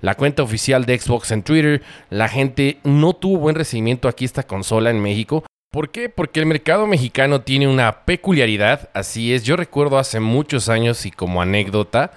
[0.00, 1.82] la cuenta oficial de Xbox en Twitter.
[2.10, 5.44] La gente no tuvo buen recibimiento aquí esta consola en México.
[5.70, 6.08] ¿Por qué?
[6.08, 9.44] Porque el mercado mexicano tiene una peculiaridad, así es.
[9.44, 12.12] Yo recuerdo hace muchos años y como anécdota,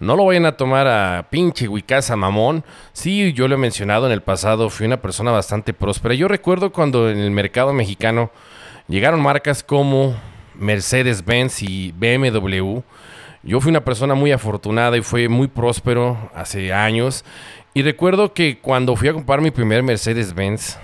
[0.00, 2.64] no lo vayan a tomar a pinche Wicasa mamón.
[2.92, 6.14] Sí, yo lo he mencionado en el pasado, fui una persona bastante próspera.
[6.14, 8.32] Yo recuerdo cuando en el mercado mexicano
[8.88, 10.16] Llegaron marcas como
[10.54, 12.80] Mercedes-Benz y BMW.
[13.42, 17.22] Yo fui una persona muy afortunada y fue muy próspero hace años.
[17.74, 20.78] Y recuerdo que cuando fui a comprar mi primer Mercedes-Benz,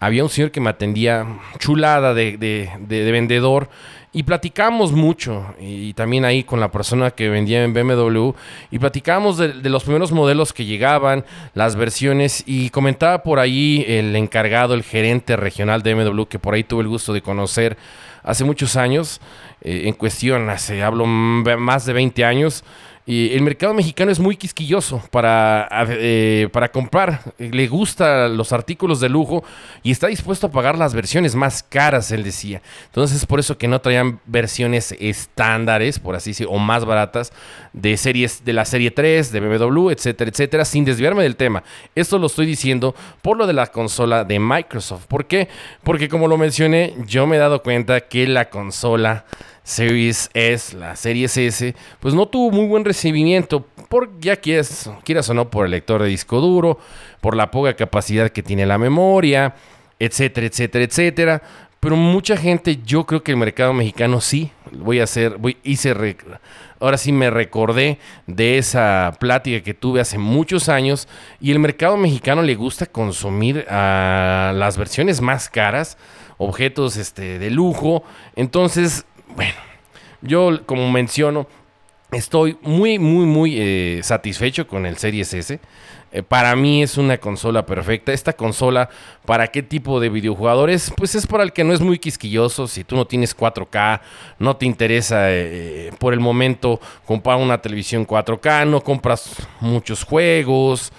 [0.00, 1.24] había un señor que me atendía
[1.60, 3.68] chulada de, de vendedor
[4.14, 8.32] y platicamos mucho, y también ahí con la persona que vendía en BMW,
[8.70, 14.14] y platicamos de, los primeros modelos que llegaban, las versiones, y comentaba por ahí el
[14.14, 17.78] encargado, el gerente regional de BMW, que por ahí tuve el gusto de conocer
[18.22, 19.20] hace muchos años,
[19.62, 22.64] eh, en cuestión, hace, hablo más de 20 años,
[23.04, 27.34] y el mercado mexicano es muy quisquilloso para, eh, para comprar.
[27.36, 29.42] Le gustan los artículos de lujo
[29.82, 32.62] y está dispuesto a pagar las versiones más caras, él decía.
[32.86, 37.32] Entonces es por eso que no traían versiones estándares, por así decirlo, o más baratas,
[37.72, 41.62] de series de la serie 3, de BMW, etcétera, etcétera, sin desviarme del tema.
[41.94, 45.06] Esto lo estoy diciendo por lo de la consola de Microsoft.
[45.06, 45.48] ¿Por qué?
[45.82, 49.24] Porque como lo mencioné, yo me he dado cuenta que la consola
[49.64, 55.28] Series S, la Series S, pues no tuvo muy buen recibimiento, por, ya quieras, quieras
[55.30, 56.78] o no, por el lector de disco duro,
[57.20, 59.54] por la poca capacidad que tiene la memoria,
[59.98, 61.42] etcétera, etcétera, etcétera.
[61.78, 65.94] Pero mucha gente, yo creo que el mercado mexicano sí, voy a hacer, voy, hice,
[66.80, 71.08] ahora sí me recordé de esa plática que tuve hace muchos años
[71.40, 75.98] y el mercado mexicano le gusta consumir a las versiones más caras,
[76.38, 78.04] objetos este, de lujo,
[78.36, 79.04] entonces
[79.34, 79.54] bueno,
[80.20, 81.46] yo como menciono,
[82.12, 85.58] estoy muy, muy, muy eh, satisfecho con el Series S.
[86.12, 88.12] Eh, para mí es una consola perfecta.
[88.12, 88.90] Esta consola,
[89.24, 90.92] ¿para qué tipo de videojugadores?
[90.96, 92.68] Pues es para el que no es muy quisquilloso.
[92.68, 94.00] Si tú no tienes 4K,
[94.38, 100.92] no te interesa eh, por el momento comprar una televisión 4K, no compras muchos juegos.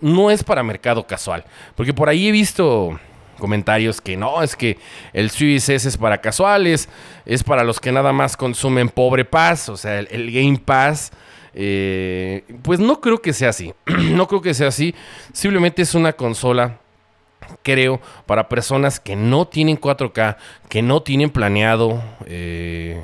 [0.00, 1.44] no es para mercado casual.
[1.76, 2.98] Porque por ahí he visto
[3.40, 4.78] comentarios que no, es que
[5.12, 6.88] el Series S es para casuales,
[7.26, 11.10] es para los que nada más consumen pobre Pass, o sea, el, Game Pass.
[11.52, 14.94] Eh, pues no creo que sea así, no creo que sea así,
[15.32, 16.78] simplemente es una consola
[17.62, 20.36] creo, para personas que no tienen 4K,
[20.68, 23.02] que no tienen planeado eh,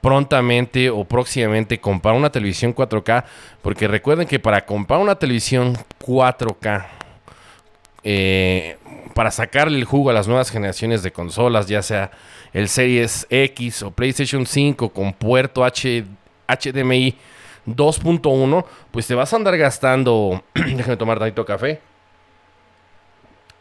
[0.00, 3.24] prontamente o próximamente comprar una televisión 4K,
[3.62, 6.86] porque recuerden que para comprar una televisión 4K,
[8.02, 8.78] eh,
[9.14, 12.10] para sacarle el jugo a las nuevas generaciones de consolas, ya sea
[12.52, 16.04] el Series X o PlayStation 5 con puerto H,
[16.48, 17.16] HDMI
[17.66, 21.80] 2.1, pues te vas a andar gastando, déjame tomar tantito café,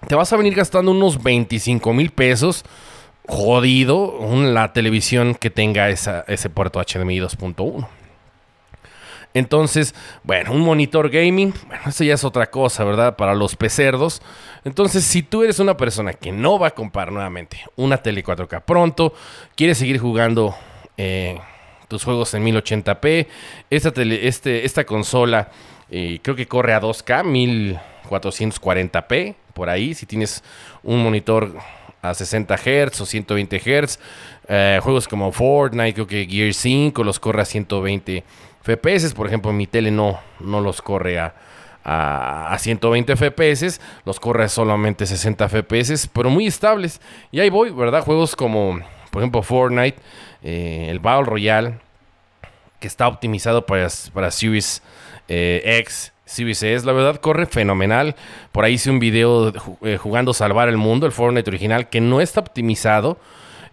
[0.07, 2.63] te vas a venir gastando unos 25 mil pesos,
[3.27, 4.17] jodido,
[4.53, 7.98] la televisión que tenga ese puerto HDMI 2.1.
[9.33, 13.15] Entonces, bueno, un monitor gaming, bueno, eso ya es otra cosa, ¿verdad?
[13.15, 14.21] Para los pecerdos.
[14.63, 18.63] Entonces, si tú eres una persona que no va a comprar nuevamente una tele 4K
[18.63, 19.13] pronto,
[19.55, 20.55] quieres seguir jugando
[20.97, 21.39] eh,
[21.87, 23.27] tus juegos en 1080p,
[23.69, 25.49] esta, este, esta consola
[25.91, 27.23] eh, creo que corre a 2K,
[28.09, 30.43] 1440p, por ahí, si tienes
[30.83, 31.53] un monitor
[32.01, 33.99] a 60 Hz o 120 Hz.
[34.47, 38.23] Eh, juegos como Fortnite, creo que Gear 5 los corre a 120
[38.77, 39.13] FPS.
[39.13, 41.33] Por ejemplo, mi tele no, no los corre a,
[41.83, 47.01] a, 120 FPS, los corre solamente 60 FPS, pero muy estables.
[47.31, 48.03] Y ahí voy, ¿verdad?
[48.03, 48.79] Juegos como,
[49.11, 49.97] por ejemplo, Fortnite,
[50.43, 51.79] eh, el Battle Royale,
[52.79, 54.81] que está optimizado para, para Series
[55.27, 56.13] eh, X.
[56.85, 58.15] La verdad corre fenomenal.
[58.51, 59.51] Por ahí hice un video
[59.81, 63.17] eh, jugando Salvar el Mundo, el Fortnite original, que no está optimizado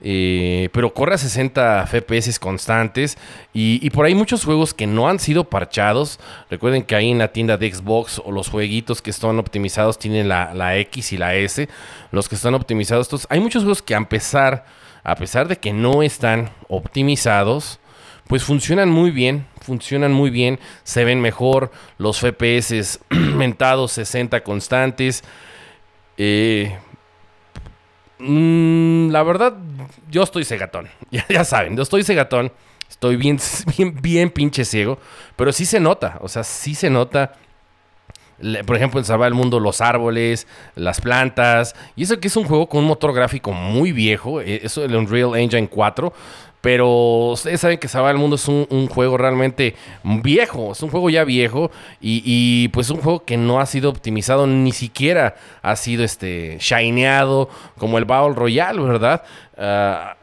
[0.01, 3.17] eh, pero corre a 60 FPS constantes
[3.53, 6.21] y, por ahí muchos juegos que no han sido parchados.
[6.51, 10.29] Recuerden que ahí en la tienda de Xbox o los jueguitos que están optimizados tienen
[10.29, 11.69] la, X y la S.
[12.11, 14.67] Los que están optimizados, estos, hay muchos juegos que a pesar,
[15.03, 17.81] a pesar de que no están optimizados,
[18.27, 25.23] pues funcionan muy bien, funcionan muy bien, se ven mejor, los FPS aumentados 60 constantes.
[26.19, 26.77] Eh,
[28.19, 29.55] Mm, la verdad,
[30.11, 30.89] yo estoy cegatón.
[31.29, 32.53] Ya, saben, yo estoy cegatón.
[32.89, 33.39] Estoy bien,
[33.77, 34.99] bien, bien pinche ciego.
[35.37, 36.19] Pero sí se nota.
[36.21, 37.33] O sea, sí se nota.
[38.67, 41.75] Por ejemplo, en Salvar el Mundo, los árboles, las plantas.
[41.97, 44.41] Y eso que es un juego con un motor gráfico muy viejo.
[44.41, 46.13] Eh, eso el Unreal Engine 4.
[46.67, 51.09] Pero ustedes saben que Salvar el Mundo es un, juego realmente viejo, es un juego
[51.11, 56.03] ya viejo y, pues un juego que no ha sido optimizado, ni siquiera ha sido
[56.03, 57.49] este shineado
[57.79, 59.23] como el Battle Royale, ¿verdad?
[59.57, 60.17] Ah,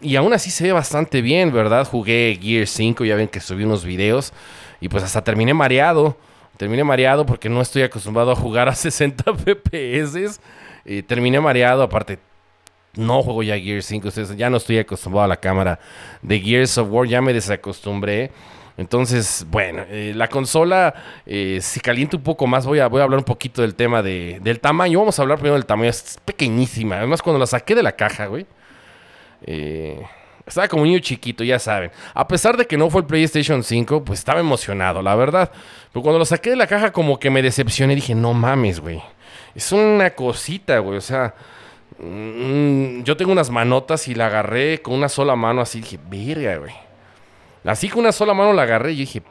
[0.00, 1.88] y aún así se ve bastante bien, ¿verdad?
[1.88, 4.32] Jugué Gear 5, ya ven que subí unos videos
[4.80, 6.16] y pues hasta terminé mareado.
[6.56, 10.38] Terminé mareado porque no estoy acostumbrado a jugar a 60 FPS.
[10.84, 12.20] Y terminé mareado, aparte
[12.96, 15.78] no juego ya Gears 5, ya no estoy acostumbrado a la cámara
[16.22, 18.30] de Gears of War, ya me desacostumbré.
[18.76, 20.94] Entonces, bueno, eh, la consola,
[21.26, 24.02] eh, si calienta un poco más, voy a, voy a hablar un poquito del tema
[24.02, 24.98] de, del tamaño.
[24.98, 26.96] Vamos a hablar primero del tamaño, es pequeñísima.
[26.96, 28.46] Además, cuando la saqué de la caja, güey,
[29.46, 30.02] eh,
[30.44, 31.92] estaba como un niño chiquito, ya saben.
[32.12, 35.52] A pesar de que no fue el PlayStation 5, pues estaba emocionado, la verdad.
[35.92, 37.94] Pero cuando lo saqué de la caja, como que me decepcioné.
[37.94, 39.00] Dije, no mames, güey.
[39.54, 40.98] Es una cosita, güey.
[40.98, 41.34] O sea,
[41.98, 45.80] Mm, yo tengo unas manotas y la agarré con una sola mano así.
[45.80, 46.74] Dije, verga, güey.
[47.64, 49.22] Así con una sola mano la agarré y dije,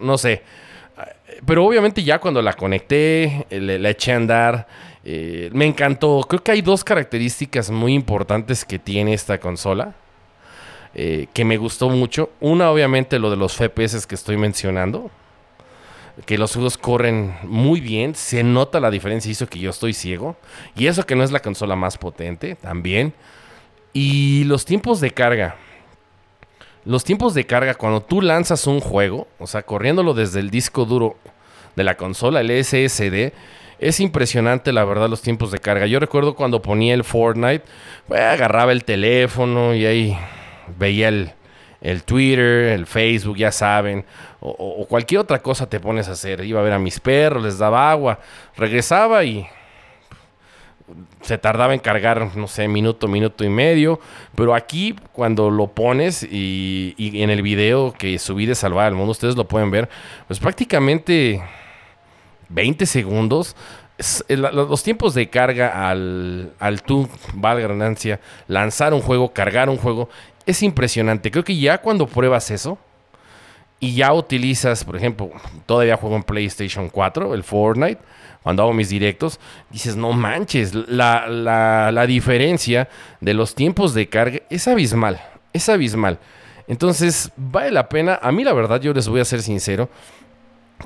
[0.00, 0.42] no sé.
[1.44, 4.66] Pero obviamente ya cuando la conecté, eh, la eché a andar,
[5.04, 6.20] eh, me encantó.
[6.28, 9.94] Creo que hay dos características muy importantes que tiene esta consola.
[10.94, 12.30] Eh, que me gustó mucho.
[12.40, 15.10] Una, obviamente, lo de los FPS que estoy mencionando
[16.26, 18.14] que los juegos corren muy bien.
[18.14, 20.36] Se nota la diferencia, hizo que yo estoy ciego.
[20.76, 23.14] Y eso que no es la consola más potente, también.
[23.92, 25.56] Y los tiempos de carga.
[26.84, 30.84] Los tiempos de carga, cuando tú lanzas un juego, o sea, corriéndolo desde el disco
[30.84, 31.16] duro
[31.76, 33.32] de la consola, el SSD,
[33.78, 35.86] es impresionante, la verdad, los tiempos de carga.
[35.86, 37.64] Yo recuerdo cuando ponía el Fortnite,
[38.06, 40.18] pues, agarraba el teléfono y ahí
[40.78, 41.32] veía el,
[41.82, 44.04] el Twitter, el Facebook, ya saben,
[44.40, 46.44] o, cualquier otra cosa te pones a hacer.
[46.44, 48.20] Iba a ver a mis perros, les daba agua,
[48.56, 49.46] regresaba y
[51.22, 54.00] se tardaba en cargar, no sé, minuto, minuto y medio.
[54.34, 59.12] Pero aquí, cuando lo pones y, en el video que subí de Salvar al Mundo,
[59.12, 59.88] ustedes lo pueden ver,
[60.28, 61.42] pues prácticamente
[62.48, 63.56] 20 segundos.
[64.28, 70.08] los tiempos de carga al, al tú, valga ganancia, lanzar un juego, cargar un juego,
[70.46, 71.30] es impresionante.
[71.30, 72.78] Creo que ya cuando pruebas eso
[73.80, 75.30] y ya utilizas, por ejemplo,
[75.66, 78.00] todavía juego en PlayStation 4, el Fortnite,
[78.42, 79.38] cuando hago mis directos,
[79.70, 82.88] dices, no manches, la, la, diferencia
[83.20, 85.20] de los tiempos de carga es abismal,
[85.52, 86.18] es abismal.
[86.66, 88.18] Entonces, vale la pena.
[88.20, 89.88] A mí, la verdad, yo les voy a ser sincero.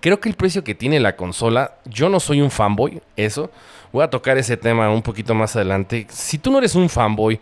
[0.00, 3.50] Creo que el precio que tiene la consola, yo no soy un fanboy, eso.
[3.92, 6.06] Voy a tocar ese tema un poquito más adelante.
[6.10, 7.40] Si tú no eres un fanboy,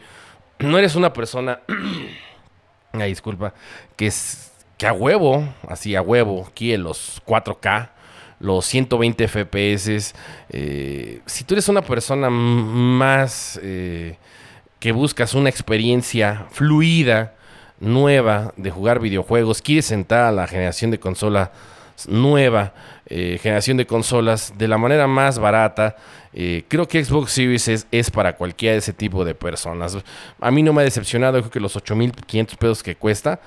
[0.58, 1.60] no eres una persona,
[2.92, 3.54] ay, disculpa,
[3.96, 7.90] que es que a huevo, así a huevo, quiere los 4K,
[8.40, 10.14] los 120 FPS.
[10.50, 14.16] Eh, si tú eres una persona más eh,
[14.80, 17.34] que buscas una experiencia fluida,
[17.80, 21.52] nueva de jugar videojuegos, quieres sentar a la generación de consola
[22.08, 22.74] nueva,
[23.06, 25.96] eh, generación de consolas de la manera más barata.
[26.32, 29.96] Eh, creo que Xbox Series es, para cualquiera de ese tipo de personas.
[30.40, 33.40] A mí no me ha decepcionado, creo que los 8.500 pesos que cuesta,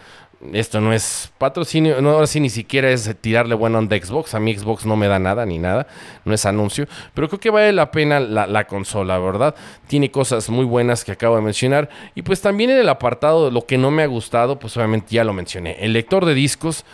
[0.53, 4.35] esto no es patrocinio, no, ahora sí ni siquiera es tirarle bueno de Xbox.
[4.35, 5.87] A mí Xbox no me da nada ni nada,
[6.25, 6.87] no es anuncio.
[7.15, 9.55] Pero creo que vale la pena la, la, consola, ¿verdad?
[9.87, 11.89] Tiene cosas muy buenas que acabo de mencionar.
[12.13, 15.23] Y pues también en el apartado lo que no me ha gustado, pues obviamente ya
[15.23, 15.77] lo mencioné.
[15.79, 16.85] El lector de discos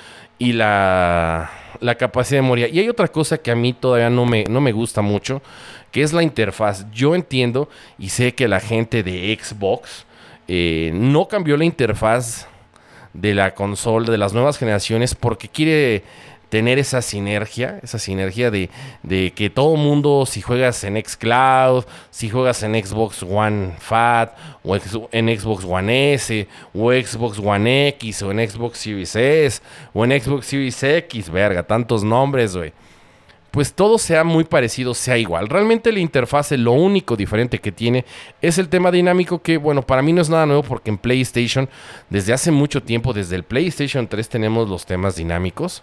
[0.43, 1.49] y la
[1.83, 2.67] la capacidad de memoria.
[2.67, 5.41] Y hay otra cosa que a mí todavía no me, no me gusta mucho,
[5.91, 6.89] que es la interfaz.
[6.91, 10.05] Yo entiendo y sé que la gente de Xbox
[10.47, 12.47] eh, no cambió la interfaz
[13.13, 16.03] de la consola de las nuevas generaciones porque quiere
[16.53, 18.69] tener esa sinergia, esa sinergia de,
[19.35, 25.39] que todo mundo, si juegas en Xcloud, si juegas en Xbox One Fat, o en
[25.39, 29.63] Xbox One S, o Xbox One X, o en Xbox Series S,
[29.95, 32.71] o en Xbox Series X, verga, tantos nombres, güey.
[33.49, 35.49] Pues todo sea muy parecido, sea igual.
[35.49, 38.05] Realmente la interfase, lo único diferente que tiene
[38.43, 41.67] es el tema dinámico que, bueno, para mí no es nada nuevo porque en PlayStation,
[42.11, 45.81] desde hace mucho tiempo, desde el PlayStation 3 tenemos los temas dinámicos.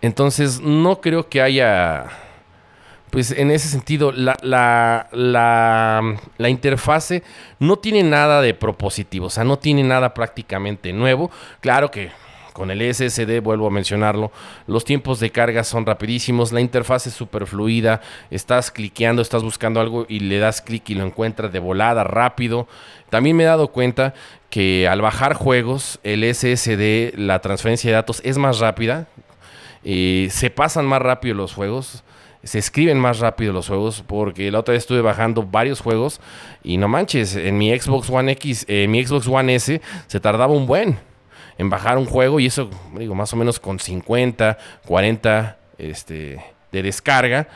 [0.00, 2.06] Entonces, no creo que haya,
[3.10, 7.24] pues en ese sentido, la, la, la, interfase
[7.58, 11.30] no tiene nada de propositivo, o sea, no tiene nada prácticamente nuevo.
[11.60, 12.10] Claro que
[12.52, 14.32] con el SSD, vuelvo a mencionarlo,
[14.66, 19.80] los tiempos de carga son rapidísimos, la interfaz es súper fluida, estás cliqueando, estás buscando
[19.80, 22.66] algo y le das clic y lo encuentras de volada, rápido.
[23.10, 24.12] También me he dado cuenta
[24.50, 29.06] que al bajar juegos, el SSD, la transferencia de datos es más rápida,
[29.82, 32.04] se pasan más rápido los juegos,
[32.42, 36.20] se escriben más rápido los juegos, porque la otra vez estuve bajando varios juegos
[36.62, 40.52] y no manches, en mi Xbox One X, eh, mi Xbox One S se tardaba
[40.52, 40.98] un buen
[41.58, 46.82] en bajar un juego y eso, digo, más o menos con 50, 40 este, de
[46.82, 47.48] descarga.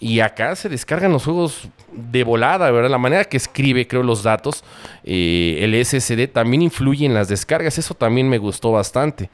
[0.00, 2.90] Y acá se descargan los juegos de volada, ¿verdad?
[2.90, 4.64] La manera que escribe, creo, los datos,
[5.04, 7.78] eh, el SSD también influye en las descargas.
[7.78, 9.30] Eso también me gustó bastante.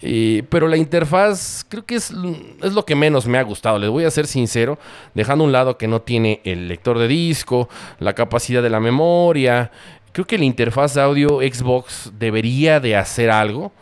[0.00, 2.12] Pero la interfaz creo que es,
[2.62, 3.78] es, lo que menos me ha gustado.
[3.78, 4.78] Les voy a ser sincero,
[5.14, 9.70] dejando un lado que no tiene el lector de disco, la capacidad de la memoria.
[10.12, 13.72] Creo que la interfaz de audio Xbox debería de hacer algo,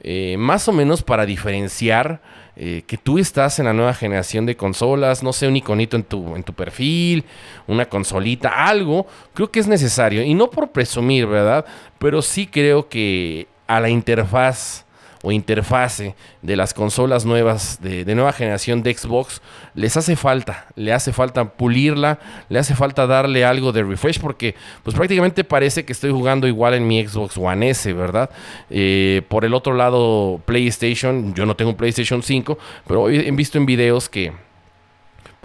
[0.00, 2.20] eh, más o menos para diferenciar
[2.58, 6.04] eh, que tú estás en la nueva generación de consolas, no sé, un iconito en
[6.04, 7.22] tu, en tu perfil,
[7.66, 9.06] una consolita, algo.
[9.34, 10.22] Creo que es necesario.
[10.22, 11.66] Y no por presumir, ¿verdad?
[11.98, 14.85] Pero sí creo que a la interfaz
[15.26, 19.42] o interfase de las consolas nuevas de, nueva generación de Xbox,
[19.74, 24.54] les hace falta, le hace falta pulirla, le hace falta darle algo de refresh porque
[24.84, 28.30] pues prácticamente parece que estoy jugando igual en mi Xbox One S, ¿verdad?
[28.70, 33.58] Eh, por el otro lado, PlayStation, yo no tengo un PlayStation 5, pero he visto
[33.58, 34.32] en videos que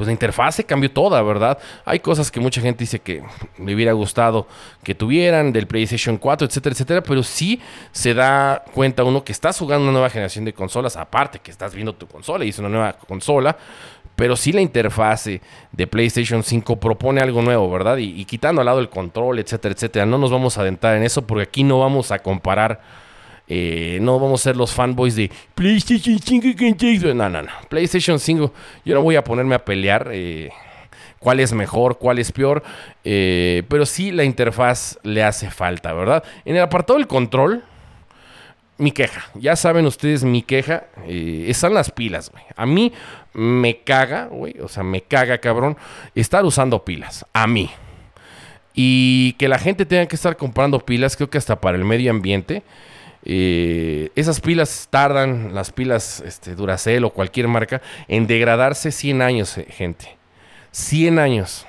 [0.02, 1.60] pues la interfase cambió toda, ¿verdad?
[1.86, 3.22] Hay cosas que mucha gente dice que
[3.64, 4.48] le hubiera gustado
[4.82, 7.62] que tuvieran del PlayStation 4, etcétera, etcétera, pero sí
[7.92, 11.76] se da cuenta uno que estás jugando una nueva generación de consolas, aparte que estás
[11.76, 13.56] viendo tu consola y es una nueva consola,
[14.16, 15.40] pero sí la interfase
[15.72, 17.98] de PlayStation 5 propone algo nuevo, ¿verdad?
[17.98, 20.08] Y, y, quitando al lado el control, etcétera, etcétera.
[20.08, 22.82] No nos vamos a adentrar en eso porque aquí no vamos a comparar
[23.54, 27.14] eh, no vamos a ser los fanboys de PlayStation 5.
[27.14, 27.52] No, no, no.
[27.68, 28.54] PlayStation 5,
[28.86, 30.52] yo no voy a ponerme a pelear eh,
[31.20, 32.64] cuál es mejor, cuál es peor.
[33.04, 36.24] Eh, pero sí la interfaz le hace falta, ¿verdad?
[36.46, 37.62] En el apartado del control,
[38.78, 39.26] mi queja.
[39.34, 40.86] Ya saben ustedes mi queja.
[41.06, 42.46] están las pilas, güey.
[42.56, 42.94] A mí
[43.34, 44.62] me caga, güey.
[44.62, 45.76] O sea, me caga, cabrón,
[46.16, 47.26] estar usando pilas.
[47.34, 47.70] A mí.
[48.74, 52.12] Y que la gente tenga que estar comprando pilas, creo que hasta para el medio
[52.12, 52.64] ambiente.
[53.24, 59.68] Esas pilas tardan, las pilas este, Duracell o cualquier marca, en degradarse 100 años, eh,
[59.70, 60.18] gente.
[60.72, 61.66] 100 años.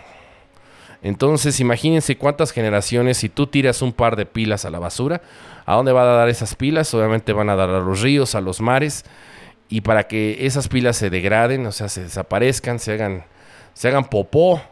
[1.03, 5.21] Entonces, imagínense cuántas generaciones, si tú tiras un par de pilas a la basura,
[5.67, 6.95] ¿a dónde van a dar esas pilas?
[6.95, 9.05] Obviamente van a dar a los ríos, a los mares,
[9.69, 13.25] y para que esas pilas se degraden, o sea, se desaparezcan, se hagan,
[13.75, 14.62] se hagan popó,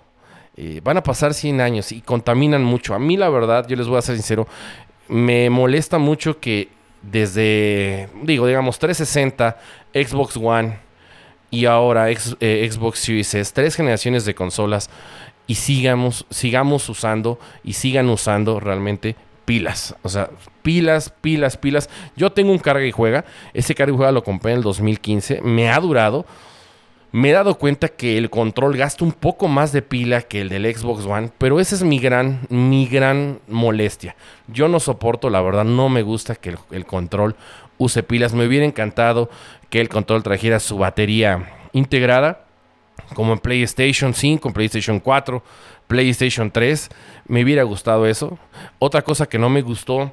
[0.56, 2.94] eh, van a pasar 100 años y contaminan mucho.
[2.94, 4.46] A mí, la verdad, yo les voy a ser sincero,
[5.10, 6.68] me molesta mucho que
[7.02, 9.58] desde, digo, digamos, 360,
[9.92, 10.78] Xbox One
[11.50, 14.88] y ahora eh, Xbox Series S, tres generaciones de consolas
[15.46, 19.96] y sigamos, sigamos usando y sigan usando realmente pilas.
[20.02, 20.30] O sea,
[20.62, 21.90] pilas, pilas, pilas.
[22.14, 23.24] Yo tengo un carga y juega.
[23.52, 25.40] Ese carga y juega lo compré en el 2015.
[25.42, 26.24] Me ha durado
[27.12, 30.48] me he dado cuenta que el control gasta un poco más de pila que el
[30.48, 34.14] del Xbox One, pero esa es mi gran, mi gran molestia.
[34.46, 37.34] Yo no soporto, la verdad, no me gusta que el, control
[37.78, 38.32] use pilas.
[38.32, 39.28] Me hubiera encantado
[39.70, 42.44] que el control trajera su batería integrada,
[43.14, 45.42] como en PlayStation 5, PlayStation 4,
[45.88, 46.90] PlayStation 3.
[47.26, 48.38] Me hubiera gustado eso.
[48.78, 50.12] Otra cosa que no me gustó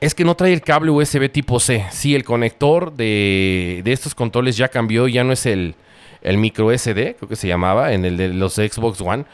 [0.00, 1.86] es que no trae el cable USB tipo C.
[1.90, 5.74] Sí, el conector de, estos controles ya cambió, ya no es el,
[6.22, 9.24] el micro SD, creo que se llamaba, en el de los Xbox One.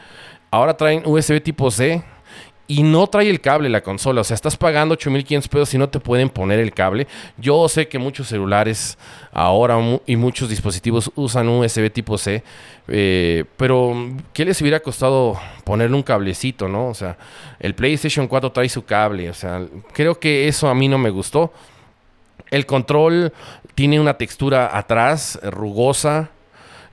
[0.51, 2.03] Ahora traen USB tipo C
[2.67, 4.21] y no trae el cable la consola.
[4.21, 7.07] O sea, estás pagando 8500 pesos y no te pueden poner el cable.
[7.37, 8.97] Yo sé que muchos celulares
[9.31, 12.43] ahora y muchos dispositivos usan un USB tipo C.
[12.87, 13.93] Eh, pero,
[14.33, 16.87] ¿qué les hubiera costado ponerle un cablecito, no?
[16.87, 17.17] O sea,
[17.59, 19.29] el PlayStation 4 trae su cable.
[19.29, 21.51] O sea, creo que eso a mí no me gustó.
[22.49, 23.33] El control
[23.75, 26.29] tiene una textura atrás, rugosa.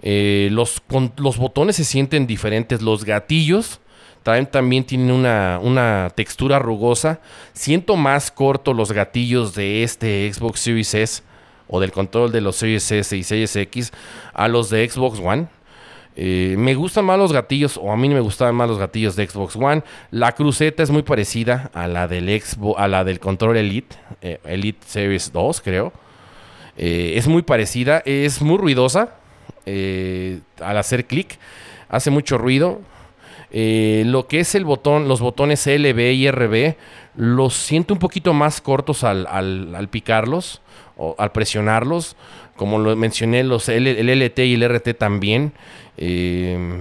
[0.02, 0.82] Eh, los,
[1.16, 2.82] los botones se sienten diferentes.
[2.82, 3.80] Los gatillos
[4.22, 7.20] también tienen una, textura rugosa.
[7.52, 11.22] Siento más corto los gatillos de este Xbox Series S
[11.68, 13.92] o del control de los Series S y Series X
[14.34, 15.46] a los de Xbox One.
[16.16, 19.26] Eh, me gustan más los gatillos, o a mí me gustaban más los gatillos de
[19.26, 19.82] Xbox One.
[20.10, 24.38] La cruceta es muy parecida a la del, Xbox, a la del control Elite, eh,
[24.44, 25.92] Elite Series 2, creo.
[26.76, 29.14] Eh, es muy parecida, es muy ruidosa
[29.66, 31.38] al hacer clic,
[31.88, 32.80] hace mucho ruido.
[33.52, 36.76] Eh, lo que es el botón, los botones LB y RB,
[37.16, 40.62] los siento un poquito más cortos al, picarlos
[40.96, 42.16] o al presionarlos.
[42.56, 45.52] Como lo mencioné, los el LT y el RT también.
[45.96, 46.80] Eh,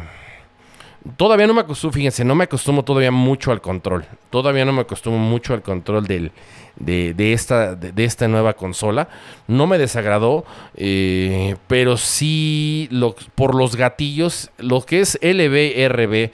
[1.17, 4.05] todavía no me acostumbro, fíjense, no me acostumbro todavía mucho al control.
[4.30, 6.32] Todavía no me acostumbro mucho al control del,
[6.76, 9.09] de, esta, de, esta nueva consola.
[9.47, 10.45] No me desagradó,
[10.76, 12.89] eh, pero sí
[13.36, 16.32] por los gatillos, lo que es LB, RB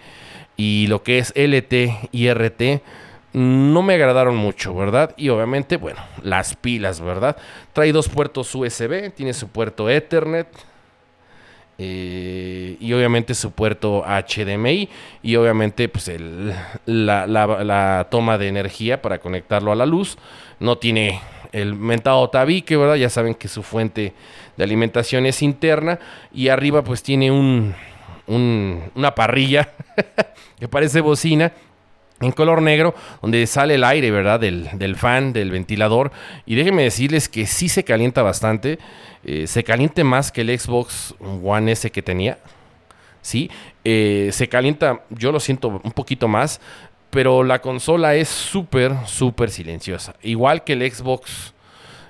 [0.58, 2.82] y lo que es LT y RT
[3.34, 5.14] no me agradaron mucho, ¿verdad?
[5.18, 7.36] Y obviamente, bueno, las pilas, ¿verdad?
[7.74, 10.48] Trae dos puertos USB, tiene su puerto Ethernet
[11.78, 14.88] eh, y obviamente su puerto HDMI
[15.22, 16.10] y obviamente pues
[16.86, 20.18] la, toma de energía para conectarlo a la luz.
[20.62, 21.20] No tiene
[21.52, 22.96] el mentado tabique, ¿verdad?
[22.96, 24.14] Ya saben que su fuente
[24.56, 26.00] de alimentación es interna
[26.34, 27.76] y arriba pues tiene un
[28.28, 29.70] una parrilla
[30.60, 31.52] que parece bocina
[32.22, 34.40] en color negro, donde sale el aire, ¿verdad?
[34.40, 36.12] Del, fan, del ventilador.
[36.46, 38.80] Y déjenme decirles que sí se calienta bastante.
[39.24, 42.38] Eh, se caliente más que el Xbox One S que tenía.
[43.22, 43.50] Sí,
[43.84, 46.62] eh, se calienta, yo lo siento un poquito más.
[47.10, 50.16] Pero la consola es súper, súper silenciosa.
[50.22, 51.55] Igual que el Xbox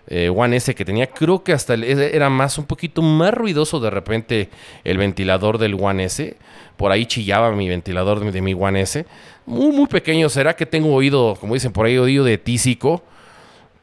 [0.07, 1.07] eh, One S que tenía.
[1.07, 4.49] Creo que hasta era más, un poquito más ruidoso de repente
[4.83, 6.35] el ventilador del One S.
[6.77, 9.05] Por ahí chillaba mi ventilador de, mi One S.
[9.45, 10.29] Muy, muy pequeño.
[10.29, 13.03] ¿Será que tengo oído, como dicen por ahí, oído de tísico?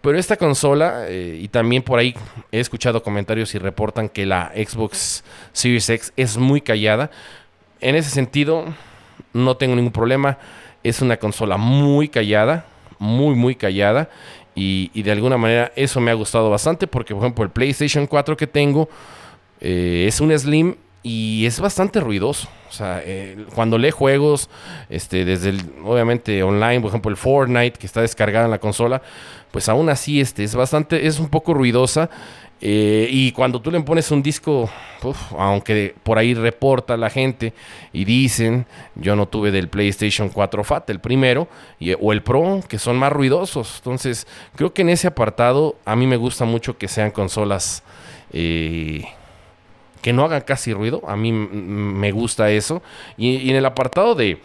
[0.01, 2.15] Pero esta consola, eh, y también por ahí
[2.51, 7.11] he escuchado comentarios y reportan que la Xbox Series X es muy callada.
[7.81, 8.65] En ese sentido,
[9.33, 10.39] no tengo ningún problema.
[10.83, 12.67] Es una consola muy callada,
[12.99, 14.11] muy, muy callada.
[14.55, 18.37] Y, de alguna manera eso me ha gustado bastante porque, por ejemplo, el PlayStation 4
[18.37, 18.89] que tengo
[19.61, 22.49] eh, es un Slim y es bastante ruidoso.
[22.69, 23.03] O sea,
[23.55, 24.49] cuando lee juegos,
[24.89, 29.03] este, desde el, obviamente online, por ejemplo, el Fortnite que está descargado en la consola,
[29.51, 32.09] pues aún así este, es bastante, es un poco ruidosa.
[32.65, 34.71] Eh, y cuando tú le pones un disco,
[35.37, 37.53] aunque por ahí reporta la gente
[37.93, 41.49] y dicen, yo no tuve del PlayStation 4 Fat, el primero,
[42.01, 43.79] o el Pro, que son más ruidosos.
[43.79, 47.83] Entonces, creo que en ese apartado a mí me gusta mucho que sean consolas
[48.33, 49.07] eh,
[50.01, 51.03] que no hagan casi ruido.
[51.09, 52.81] A mí me gusta eso.
[53.17, 54.41] y en el apartado de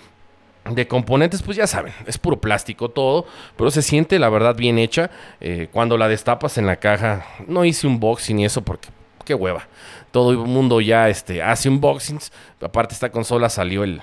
[0.70, 4.78] de componentes, pues ya saben, es puro plástico todo, pero se siente la verdad bien
[4.78, 5.10] hecha.
[5.42, 8.90] Eh, cuando la destapas en la caja, no hice unboxing y eso porque
[9.26, 9.68] qué hueva.
[10.12, 12.32] Todo el mundo ya este, hace unboxings.
[12.62, 14.02] Aparte, esta consola salió el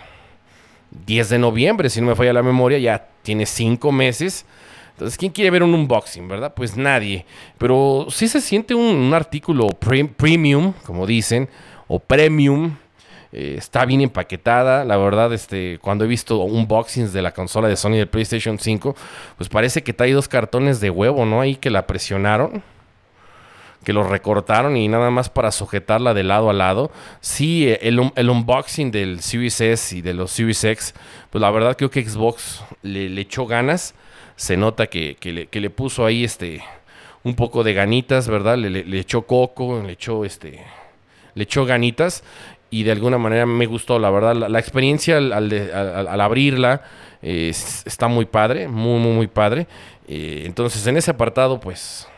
[1.06, 4.46] 10 de noviembre, si no me falla la memoria, ya tiene 5 meses.
[4.92, 6.54] Entonces, ¿quién quiere ver un unboxing, verdad?
[6.54, 7.26] Pues nadie.
[7.58, 11.48] Pero sí se siente un, artículo premium, como dicen,
[11.88, 12.76] o premium
[13.36, 14.84] eh, está bien empaquetada.
[14.84, 18.94] La verdad, este, cuando he visto unboxings de la consola de Sony del PlayStation 5,
[19.36, 21.40] pues parece que trae dos cartones de huevo, ¿no?
[21.40, 22.62] Ahí que la presionaron.
[23.82, 26.92] Que los recortaron y nada más para sujetarla de lado a lado.
[27.20, 30.94] Sí, el, unboxing del Series S y de los Series X,
[31.30, 33.94] pues la verdad creo que Xbox le, echó ganas.
[34.36, 35.18] Se nota que,
[35.52, 36.62] le, puso ahí este
[37.24, 38.56] un poco de ganitas, ¿verdad?
[38.56, 40.64] Le, le, echó coco, le echó este.
[41.34, 42.22] Le echó ganitas
[42.74, 44.34] y de alguna manera me gustó, la verdad.
[44.34, 46.82] La, experiencia al, abrirla
[47.22, 49.68] está muy padre, muy, muy, muy padre.
[50.08, 52.08] Eh, entonces, en ese apartado, pues,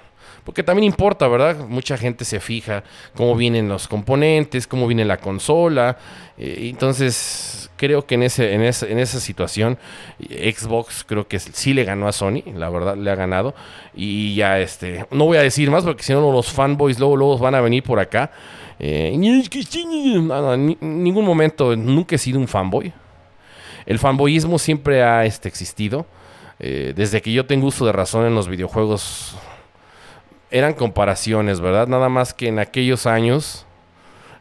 [0.45, 1.59] porque también importa, ¿verdad?
[1.69, 2.85] Mucha gente se fija
[3.15, 5.99] cómo vienen los componentes, cómo viene la consola.
[6.39, 9.77] Eh, entonces, creo que en, ese, en, esa, en esa situación,
[10.19, 13.55] Xbox creo que sí le ganó a Sony, la verdad, le ha ganado.
[13.95, 17.37] Y ya, este, no voy a decir más porque si no los fanboys luego, luego
[17.37, 18.31] van a venir por acá.
[18.79, 19.17] Eh,
[20.81, 22.93] ningún momento, nunca he sido un fanboy.
[23.87, 26.07] el fanboyismo siempre ha este, existido.
[26.59, 29.37] Eh, desde que yo tengo uso de razón en los videojuegos,
[30.51, 31.87] eran comparaciones, ¿verdad?
[31.87, 33.67] Nada más que en aquellos años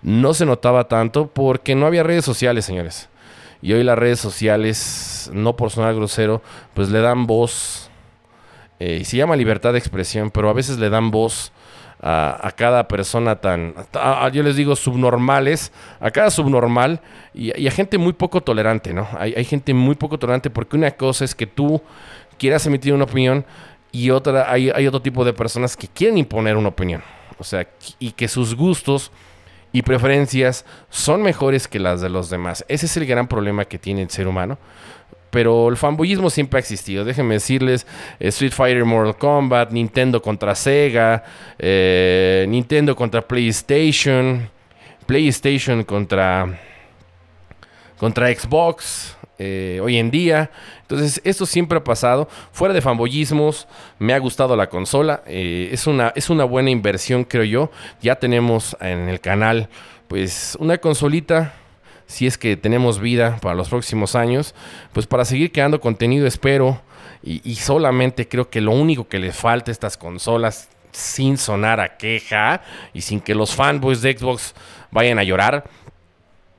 [0.02, 3.10] no se notaba tanto porque no había redes sociales, señores.
[3.62, 6.42] Y hoy las redes sociales, no por sonar grosero,
[6.74, 7.90] pues le dan voz.
[8.80, 11.52] Eh, se llama libertad de expresión, pero a veces le dan voz
[12.08, 13.74] a, cada persona tan,
[14.32, 17.02] yo les digo, subnormales, a cada subnormal
[17.34, 19.08] y, a gente muy poco tolerante, ¿no?
[19.18, 21.82] Hay, hay, gente muy poco tolerante porque una cosa es que tú
[22.38, 23.44] quieras emitir una opinión
[23.92, 27.02] y otra, hay, hay otro tipo de personas que quieren imponer una opinión.
[27.40, 29.12] O sea, y que sus gustos
[29.72, 32.64] y preferencias son mejores que las de los demás.
[32.68, 34.60] Ese es el gran problema que tiene el ser humano.
[35.36, 37.04] Pero el fanboyismo siempre ha existido.
[37.04, 37.86] Déjenme decirles,
[38.22, 41.26] eh, Street Fighter, Mortal Kombat, Nintendo contra Sega,
[41.60, 44.50] eh, Nintendo contra PlayStation,
[45.06, 46.58] PlayStation contra,
[47.98, 50.52] contra Xbox, eh, hoy en día.
[50.84, 52.30] Entonces, esto siempre ha pasado.
[52.54, 53.68] Fuera de fanboyismos,
[54.00, 55.22] me ha gustado la consola.
[55.26, 57.72] Es, una, es una buena inversión, creo yo.
[58.02, 59.68] Ya tenemos en el canal,
[60.08, 61.56] pues, una consolita.
[62.08, 64.54] Si es que tenemos vida para los próximos años,
[64.94, 66.82] pues para seguir creando contenido, espero.
[67.24, 71.98] Y, solamente creo que lo único que les falta a estas consolas, sin sonar a
[71.98, 72.62] queja
[72.94, 74.54] y sin que los fanboys de Xbox
[74.92, 75.64] vayan a llorar,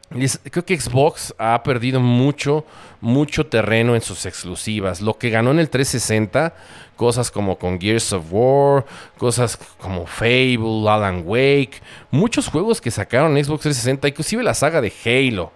[0.08, 2.64] Creo que Xbox ha perdido mucho,
[3.00, 5.00] mucho terreno en sus exclusivas.
[5.00, 6.54] Lo que ganó en el 360,
[6.94, 8.86] cosas como con Gears of War,
[9.18, 14.92] cosas como Fable, Alan Wake, muchos juegos que sacaron Xbox 360, inclusive la saga de
[15.04, 15.50] Halo,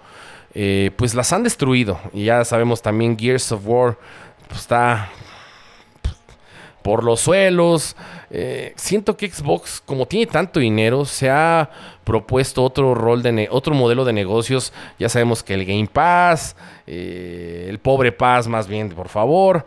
[0.53, 2.01] eh, pues las han destruido.
[2.13, 3.99] Y ya sabemos también Gears of War
[4.49, 5.11] pues, está
[6.83, 7.97] por los suelos.
[8.31, 11.71] Eh, siento que Xbox, como tiene tanto dinero, se ha
[12.05, 14.73] propuesto otro rol de otro modelo de negocios.
[14.99, 16.57] Ya sabemos que el Game Pass,
[16.87, 19.67] eh, el pobre Pass, más bien, por favor.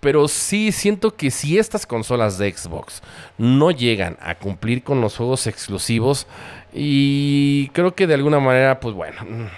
[0.00, 3.02] Pero sí siento que si estas consolas de Xbox
[3.38, 6.26] no llegan a cumplir con los juegos exclusivos,
[6.74, 9.48] y creo que de alguna manera, pues bueno,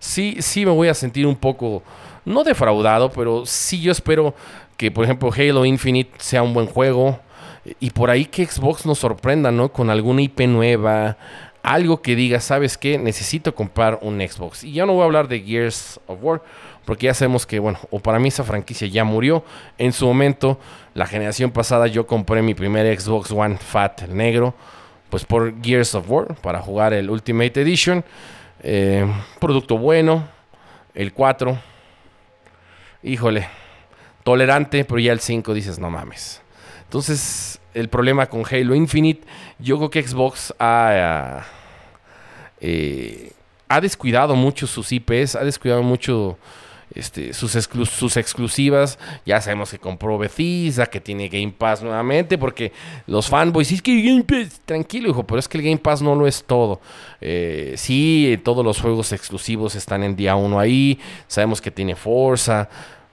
[0.00, 1.82] sí, sí me voy a sentir un poco,
[2.24, 4.34] no defraudado, pero sí yo espero
[4.84, 7.18] que, por ejemplo, Halo Infinite sea un buen juego.
[7.80, 9.72] Y por ahí que Xbox nos sorprenda, ¿no?
[9.72, 11.16] Con alguna IP nueva,
[11.62, 12.98] algo que diga, ¿sabes qué?
[12.98, 14.62] Necesito comprar un Xbox.
[14.62, 16.42] Y ya no voy a hablar de Gears of War,
[16.84, 19.42] porque ya sabemos que, bueno, o para mí esa franquicia ya murió.
[19.78, 20.60] En su momento,
[20.92, 24.52] la generación pasada, yo compré mi primer Xbox One Fat, negro,
[25.08, 28.04] pues por Gears of War, para jugar el Ultimate Edition.
[28.62, 29.10] Eh,
[29.40, 30.28] producto bueno,
[30.92, 31.58] el 4.
[33.02, 33.48] Híjole,
[34.24, 36.42] tolerante, pero ya el 5 dices, no mames.
[36.82, 39.26] Entonces, el problema con Halo Infinite,
[39.58, 41.44] yo creo que Xbox ha,
[42.60, 43.32] eh,
[43.68, 46.38] ha descuidado mucho sus IPs, ha descuidado mucho
[46.94, 48.98] este, sus, exclusivas.
[49.26, 52.72] Ya sabemos que compró Bethesda, que tiene Game Pass nuevamente, porque
[53.06, 56.14] los fanboys, es que Game Pass, tranquilo, hijo, pero es que el Game Pass no
[56.14, 56.80] lo es todo.
[57.20, 61.00] Eh, sí, todos los juegos exclusivos están en día uno ahí.
[61.26, 62.68] Sabemos que tiene Forza.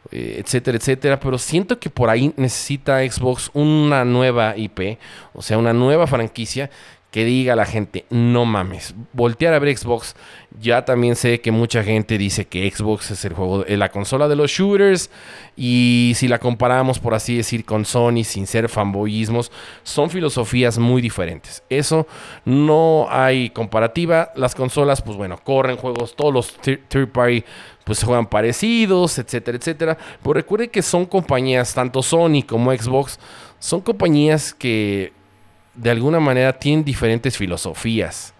[0.09, 1.19] Eh, etcétera, etcétera.
[1.19, 4.97] Pero siento que por ahí necesita Xbox una nueva IP,
[5.33, 6.69] o sea, una nueva franquicia
[7.11, 10.15] que diga la gente, no mames, voltear a ver Xbox.
[10.61, 14.37] Ya también sé que mucha gente dice que Xbox es el juego, la consola de
[14.37, 15.09] los shooters.
[15.57, 19.51] Y si la comparamos, por así decir, con Sony, sin ser fanboyismos,
[19.83, 21.63] son filosofías muy diferentes.
[21.69, 22.07] Eso
[22.45, 24.31] no hay comparativa.
[24.35, 27.43] Las consolas, pues bueno, corren juegos, todos los third party
[27.83, 29.97] pues se juegan parecidos, etcétera, etcétera.
[30.21, 33.19] Pero recuerde que son compañías, tanto Sony como Xbox,
[33.59, 35.11] son compañías que
[35.73, 38.33] de alguna manera tienen diferentes filosofías.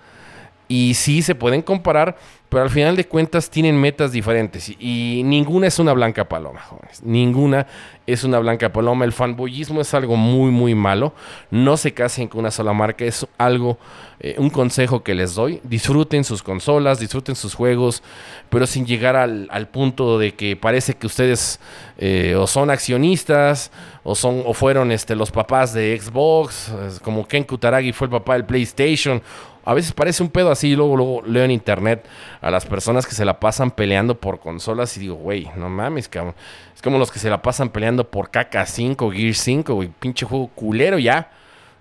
[0.67, 2.17] Y sí se pueden comparar,
[2.52, 7.02] pero al final de cuentas tienen metas diferentes y, ninguna es una blanca paloma, jóvenes.
[7.02, 7.66] Ninguna
[8.06, 9.06] es una blanca paloma.
[9.06, 11.14] El fanboyismo es algo muy, muy malo.
[11.49, 13.06] No se casen con una sola marca.
[13.06, 13.78] Es algo,
[14.20, 15.62] eh, un consejo que les doy.
[15.64, 18.04] Disfruten sus consolas, disfruten sus juegos,
[18.49, 21.62] pero sin llegar al, punto de que parece que ustedes
[21.97, 23.72] eh, o son accionistas
[24.04, 26.70] o son o fueron este, los papás de Xbox,
[27.02, 29.22] como Ken Kutaragi fue el papá del PlayStation
[29.64, 32.05] a veces parece un pedo así, luego, luego leo en internet
[32.41, 36.07] a las personas que se la pasan peleando por consolas y digo, güey, no mames,
[36.07, 36.34] cabrón.
[36.76, 40.47] Es como los que se la pasan peleando por KK5, Gear 5, güey, pinche juego
[40.47, 41.30] culero ya.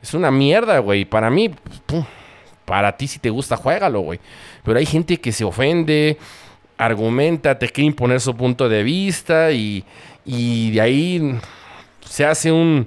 [0.03, 1.05] Es una mierda, güey.
[1.07, 1.55] Para mí,
[2.67, 4.21] para ti si te gusta, juégalo, güey.
[4.63, 6.19] Pero hay gente que se ofende,
[6.77, 9.85] argumenta, te quiere imponer su punto de vista y,
[10.25, 11.39] y de ahí
[12.05, 12.87] se hace un...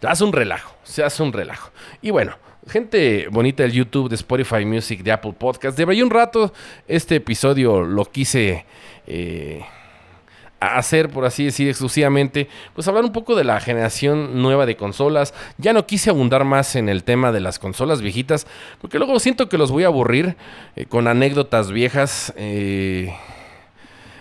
[0.00, 1.70] Se hace un relajo, se hace un relajo.
[2.02, 2.36] Y bueno,
[2.68, 5.76] Gente bonita del YouTube, de Spotify Music, de Apple Podcast.
[5.76, 6.52] De un rato
[6.86, 8.64] este episodio lo quise
[9.04, 9.62] eh,
[10.60, 15.34] hacer, por así decir, exclusivamente, pues hablar un poco de la generación nueva de consolas.
[15.58, 18.46] Ya no quise abundar más en el tema de las consolas viejitas,
[18.80, 20.36] porque luego siento que los voy a aburrir
[20.76, 22.32] eh, con anécdotas viejas.
[22.36, 23.12] Eh,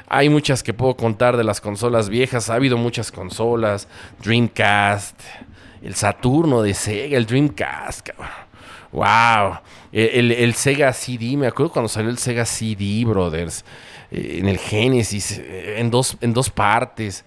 [0.08, 2.50] hay muchas que puedo contar de las consolas viejas.
[2.50, 3.88] Ha habido muchas consolas.
[4.24, 5.22] Dreamcast,
[5.82, 8.10] el Saturno de Sega, el Dreamcast,
[8.92, 9.60] Wow.
[9.92, 13.64] El, Sega CD, me acuerdo cuando salió el Sega CD, brothers.
[14.12, 17.24] Eh, en el Genesis, eh, en dos, en dos partes.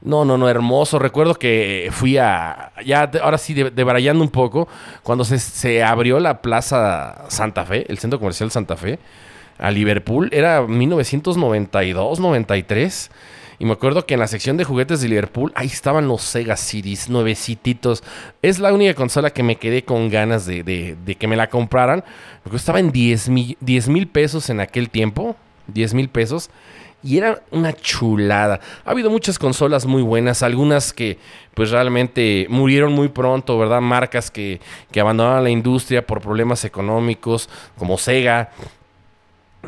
[0.00, 0.98] No, no, no, hermoso.
[0.98, 2.72] Recuerdo que fui a.
[2.84, 4.68] Ya, ahora sí, debrayando un poco.
[5.02, 8.98] Cuando se, se, abrió la Plaza Santa Fe, el centro comercial Santa Fe,
[9.58, 13.10] a Liverpool, era 1992, 93.
[13.58, 16.56] Y me acuerdo que en la sección de juguetes de Liverpool, ahí estaban los Sega
[16.56, 18.04] Cities, nuevecititos.
[18.40, 22.04] Es la única consola que me quedé con ganas de, de, que me la compraran.
[22.44, 25.34] Porque estaba en 10 mil pesos en aquel tiempo.
[25.66, 26.50] 10 mil pesos.
[27.02, 28.60] Y era una chulada.
[28.84, 31.18] Ha habido muchas consolas muy buenas, algunas que
[31.54, 33.80] pues realmente murieron muy pronto, ¿verdad?
[33.80, 38.50] Marcas que, que abandonaron la industria por problemas económicos, como Sega,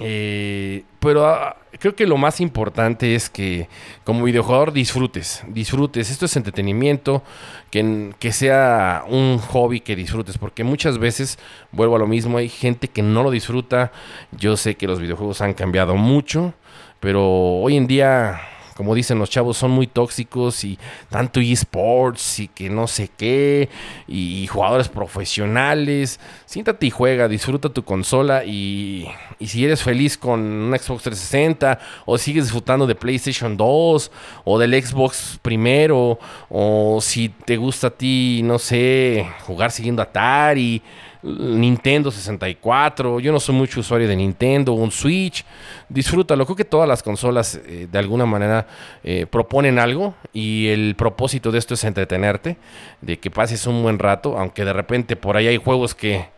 [0.00, 3.68] eh, pero ah, creo que lo más importante es que
[4.04, 6.10] como videojugador disfrutes, disfrutes.
[6.10, 7.22] Esto es entretenimiento,
[7.70, 11.38] que, que sea un hobby que disfrutes, porque muchas veces,
[11.72, 13.92] vuelvo a lo mismo, hay gente que no lo disfruta.
[14.32, 16.54] Yo sé que los videojuegos han cambiado mucho,
[17.00, 18.40] pero hoy en día
[18.80, 20.78] como dicen los chavos, son muy tóxicos y
[21.10, 23.68] tanto esports y que no sé qué,
[24.08, 26.18] y, jugadores profesionales.
[26.46, 29.06] Siéntate y juega, disfruta tu consola y,
[29.38, 34.10] y, si eres feliz con un Xbox 360 o sigues disfrutando de PlayStation 2
[34.44, 36.18] o del Xbox primero
[36.48, 40.82] o si te gusta a ti, no sé, jugar siguiendo Atari
[41.22, 43.20] Nintendo 64.
[43.20, 45.44] Yo no soy mucho usuario de Nintendo, un Switch.
[45.88, 46.44] Disfrútalo.
[46.46, 48.66] Creo que todas las consolas eh, de alguna manera
[49.04, 52.56] eh, proponen algo y el propósito de esto es entretenerte,
[53.00, 56.28] de que pases un buen rato, aunque de repente por ahí hay juegos que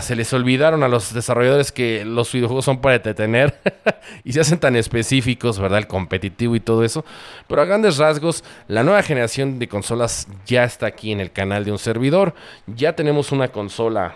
[0.00, 3.58] se les olvidaron a los desarrolladores que los videojuegos son para entretener
[4.24, 5.78] y se hacen tan específicos, ¿verdad?
[5.78, 7.04] El competitivo y todo eso.
[7.48, 11.64] Pero a grandes rasgos, la nueva generación de consolas ya está aquí en el canal
[11.64, 12.34] de un servidor.
[12.66, 14.14] Ya tenemos una consola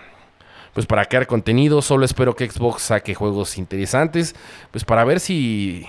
[0.73, 1.83] pues para crear contenido.
[1.83, 4.35] Solo espero que Xbox saque juegos interesantes,
[4.71, 5.85] pues para ver si,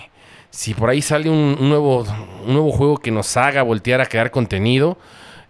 [0.50, 2.06] si por ahí sale un, nuevo,
[2.46, 4.98] un nuevo juego que nos haga voltear a crear contenido.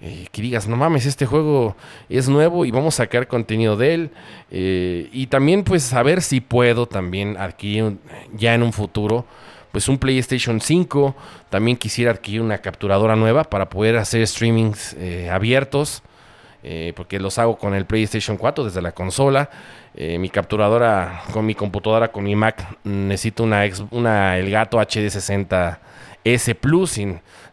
[0.04, 1.76] Eh, que digas, no mames, este juego
[2.10, 4.10] es nuevo y vamos a sacar contenido de él.
[4.50, 7.98] Eh, y también pues saber si puedo también adquirir
[8.34, 9.26] ya en un futuro
[9.72, 11.16] pues un PlayStation 5.
[11.50, 16.02] También quisiera adquirir una capturadora nueva para poder hacer streamings eh, abiertos.
[16.96, 19.50] porque los hago con el PlayStation 4 desde la consola.
[19.96, 25.78] mi capturadora con mi computadora, con mi Mac, necesito una, una Elgato HD60
[26.24, 27.00] S Plus.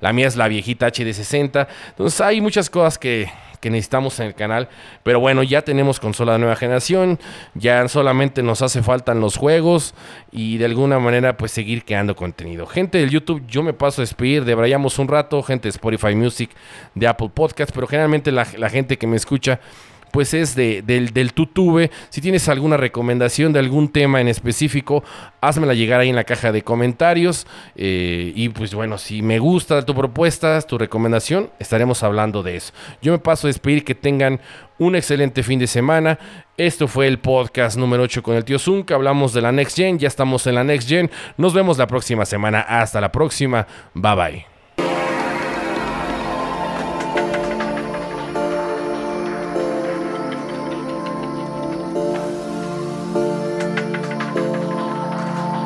[0.01, 1.67] la mía es la viejita HD60.
[1.91, 4.69] Entonces hay muchas cosas que, que necesitamos en el canal.
[5.03, 7.19] Pero bueno, ya tenemos consola de nueva generación.
[7.55, 9.95] Ya solamente nos hace falta los juegos.
[10.31, 12.67] Y de alguna manera, pues seguir creando contenido.
[12.67, 14.45] Gente del YouTube, yo me paso a despedir.
[14.45, 15.43] Debrayamos un rato.
[15.43, 16.51] Gente de Spotify Music,
[16.95, 17.73] de Apple Podcast.
[17.75, 19.61] Pero generalmente la, la gente que me escucha
[20.11, 21.91] pues es de, del, del tutube.
[22.11, 25.05] Si tienes alguna recomendación de algún tema en específico,
[25.41, 27.47] házmela llegar ahí en la caja de comentarios.
[27.77, 32.73] Eh, y pues bueno, si me gusta tu propuesta, tu recomendación, estaremos hablando de eso.
[33.03, 34.41] Yo me paso a despedir que tengan
[34.79, 36.19] un excelente fin de semana.
[36.57, 38.95] Esto fue el podcast número 8 con el tío Zunca.
[38.95, 39.99] Hablamos de la Next Gen.
[39.99, 41.11] Ya estamos en la Next Gen.
[41.37, 42.61] Nos vemos la próxima semana.
[42.61, 43.67] Hasta la próxima.
[43.95, 44.58] Bye bye.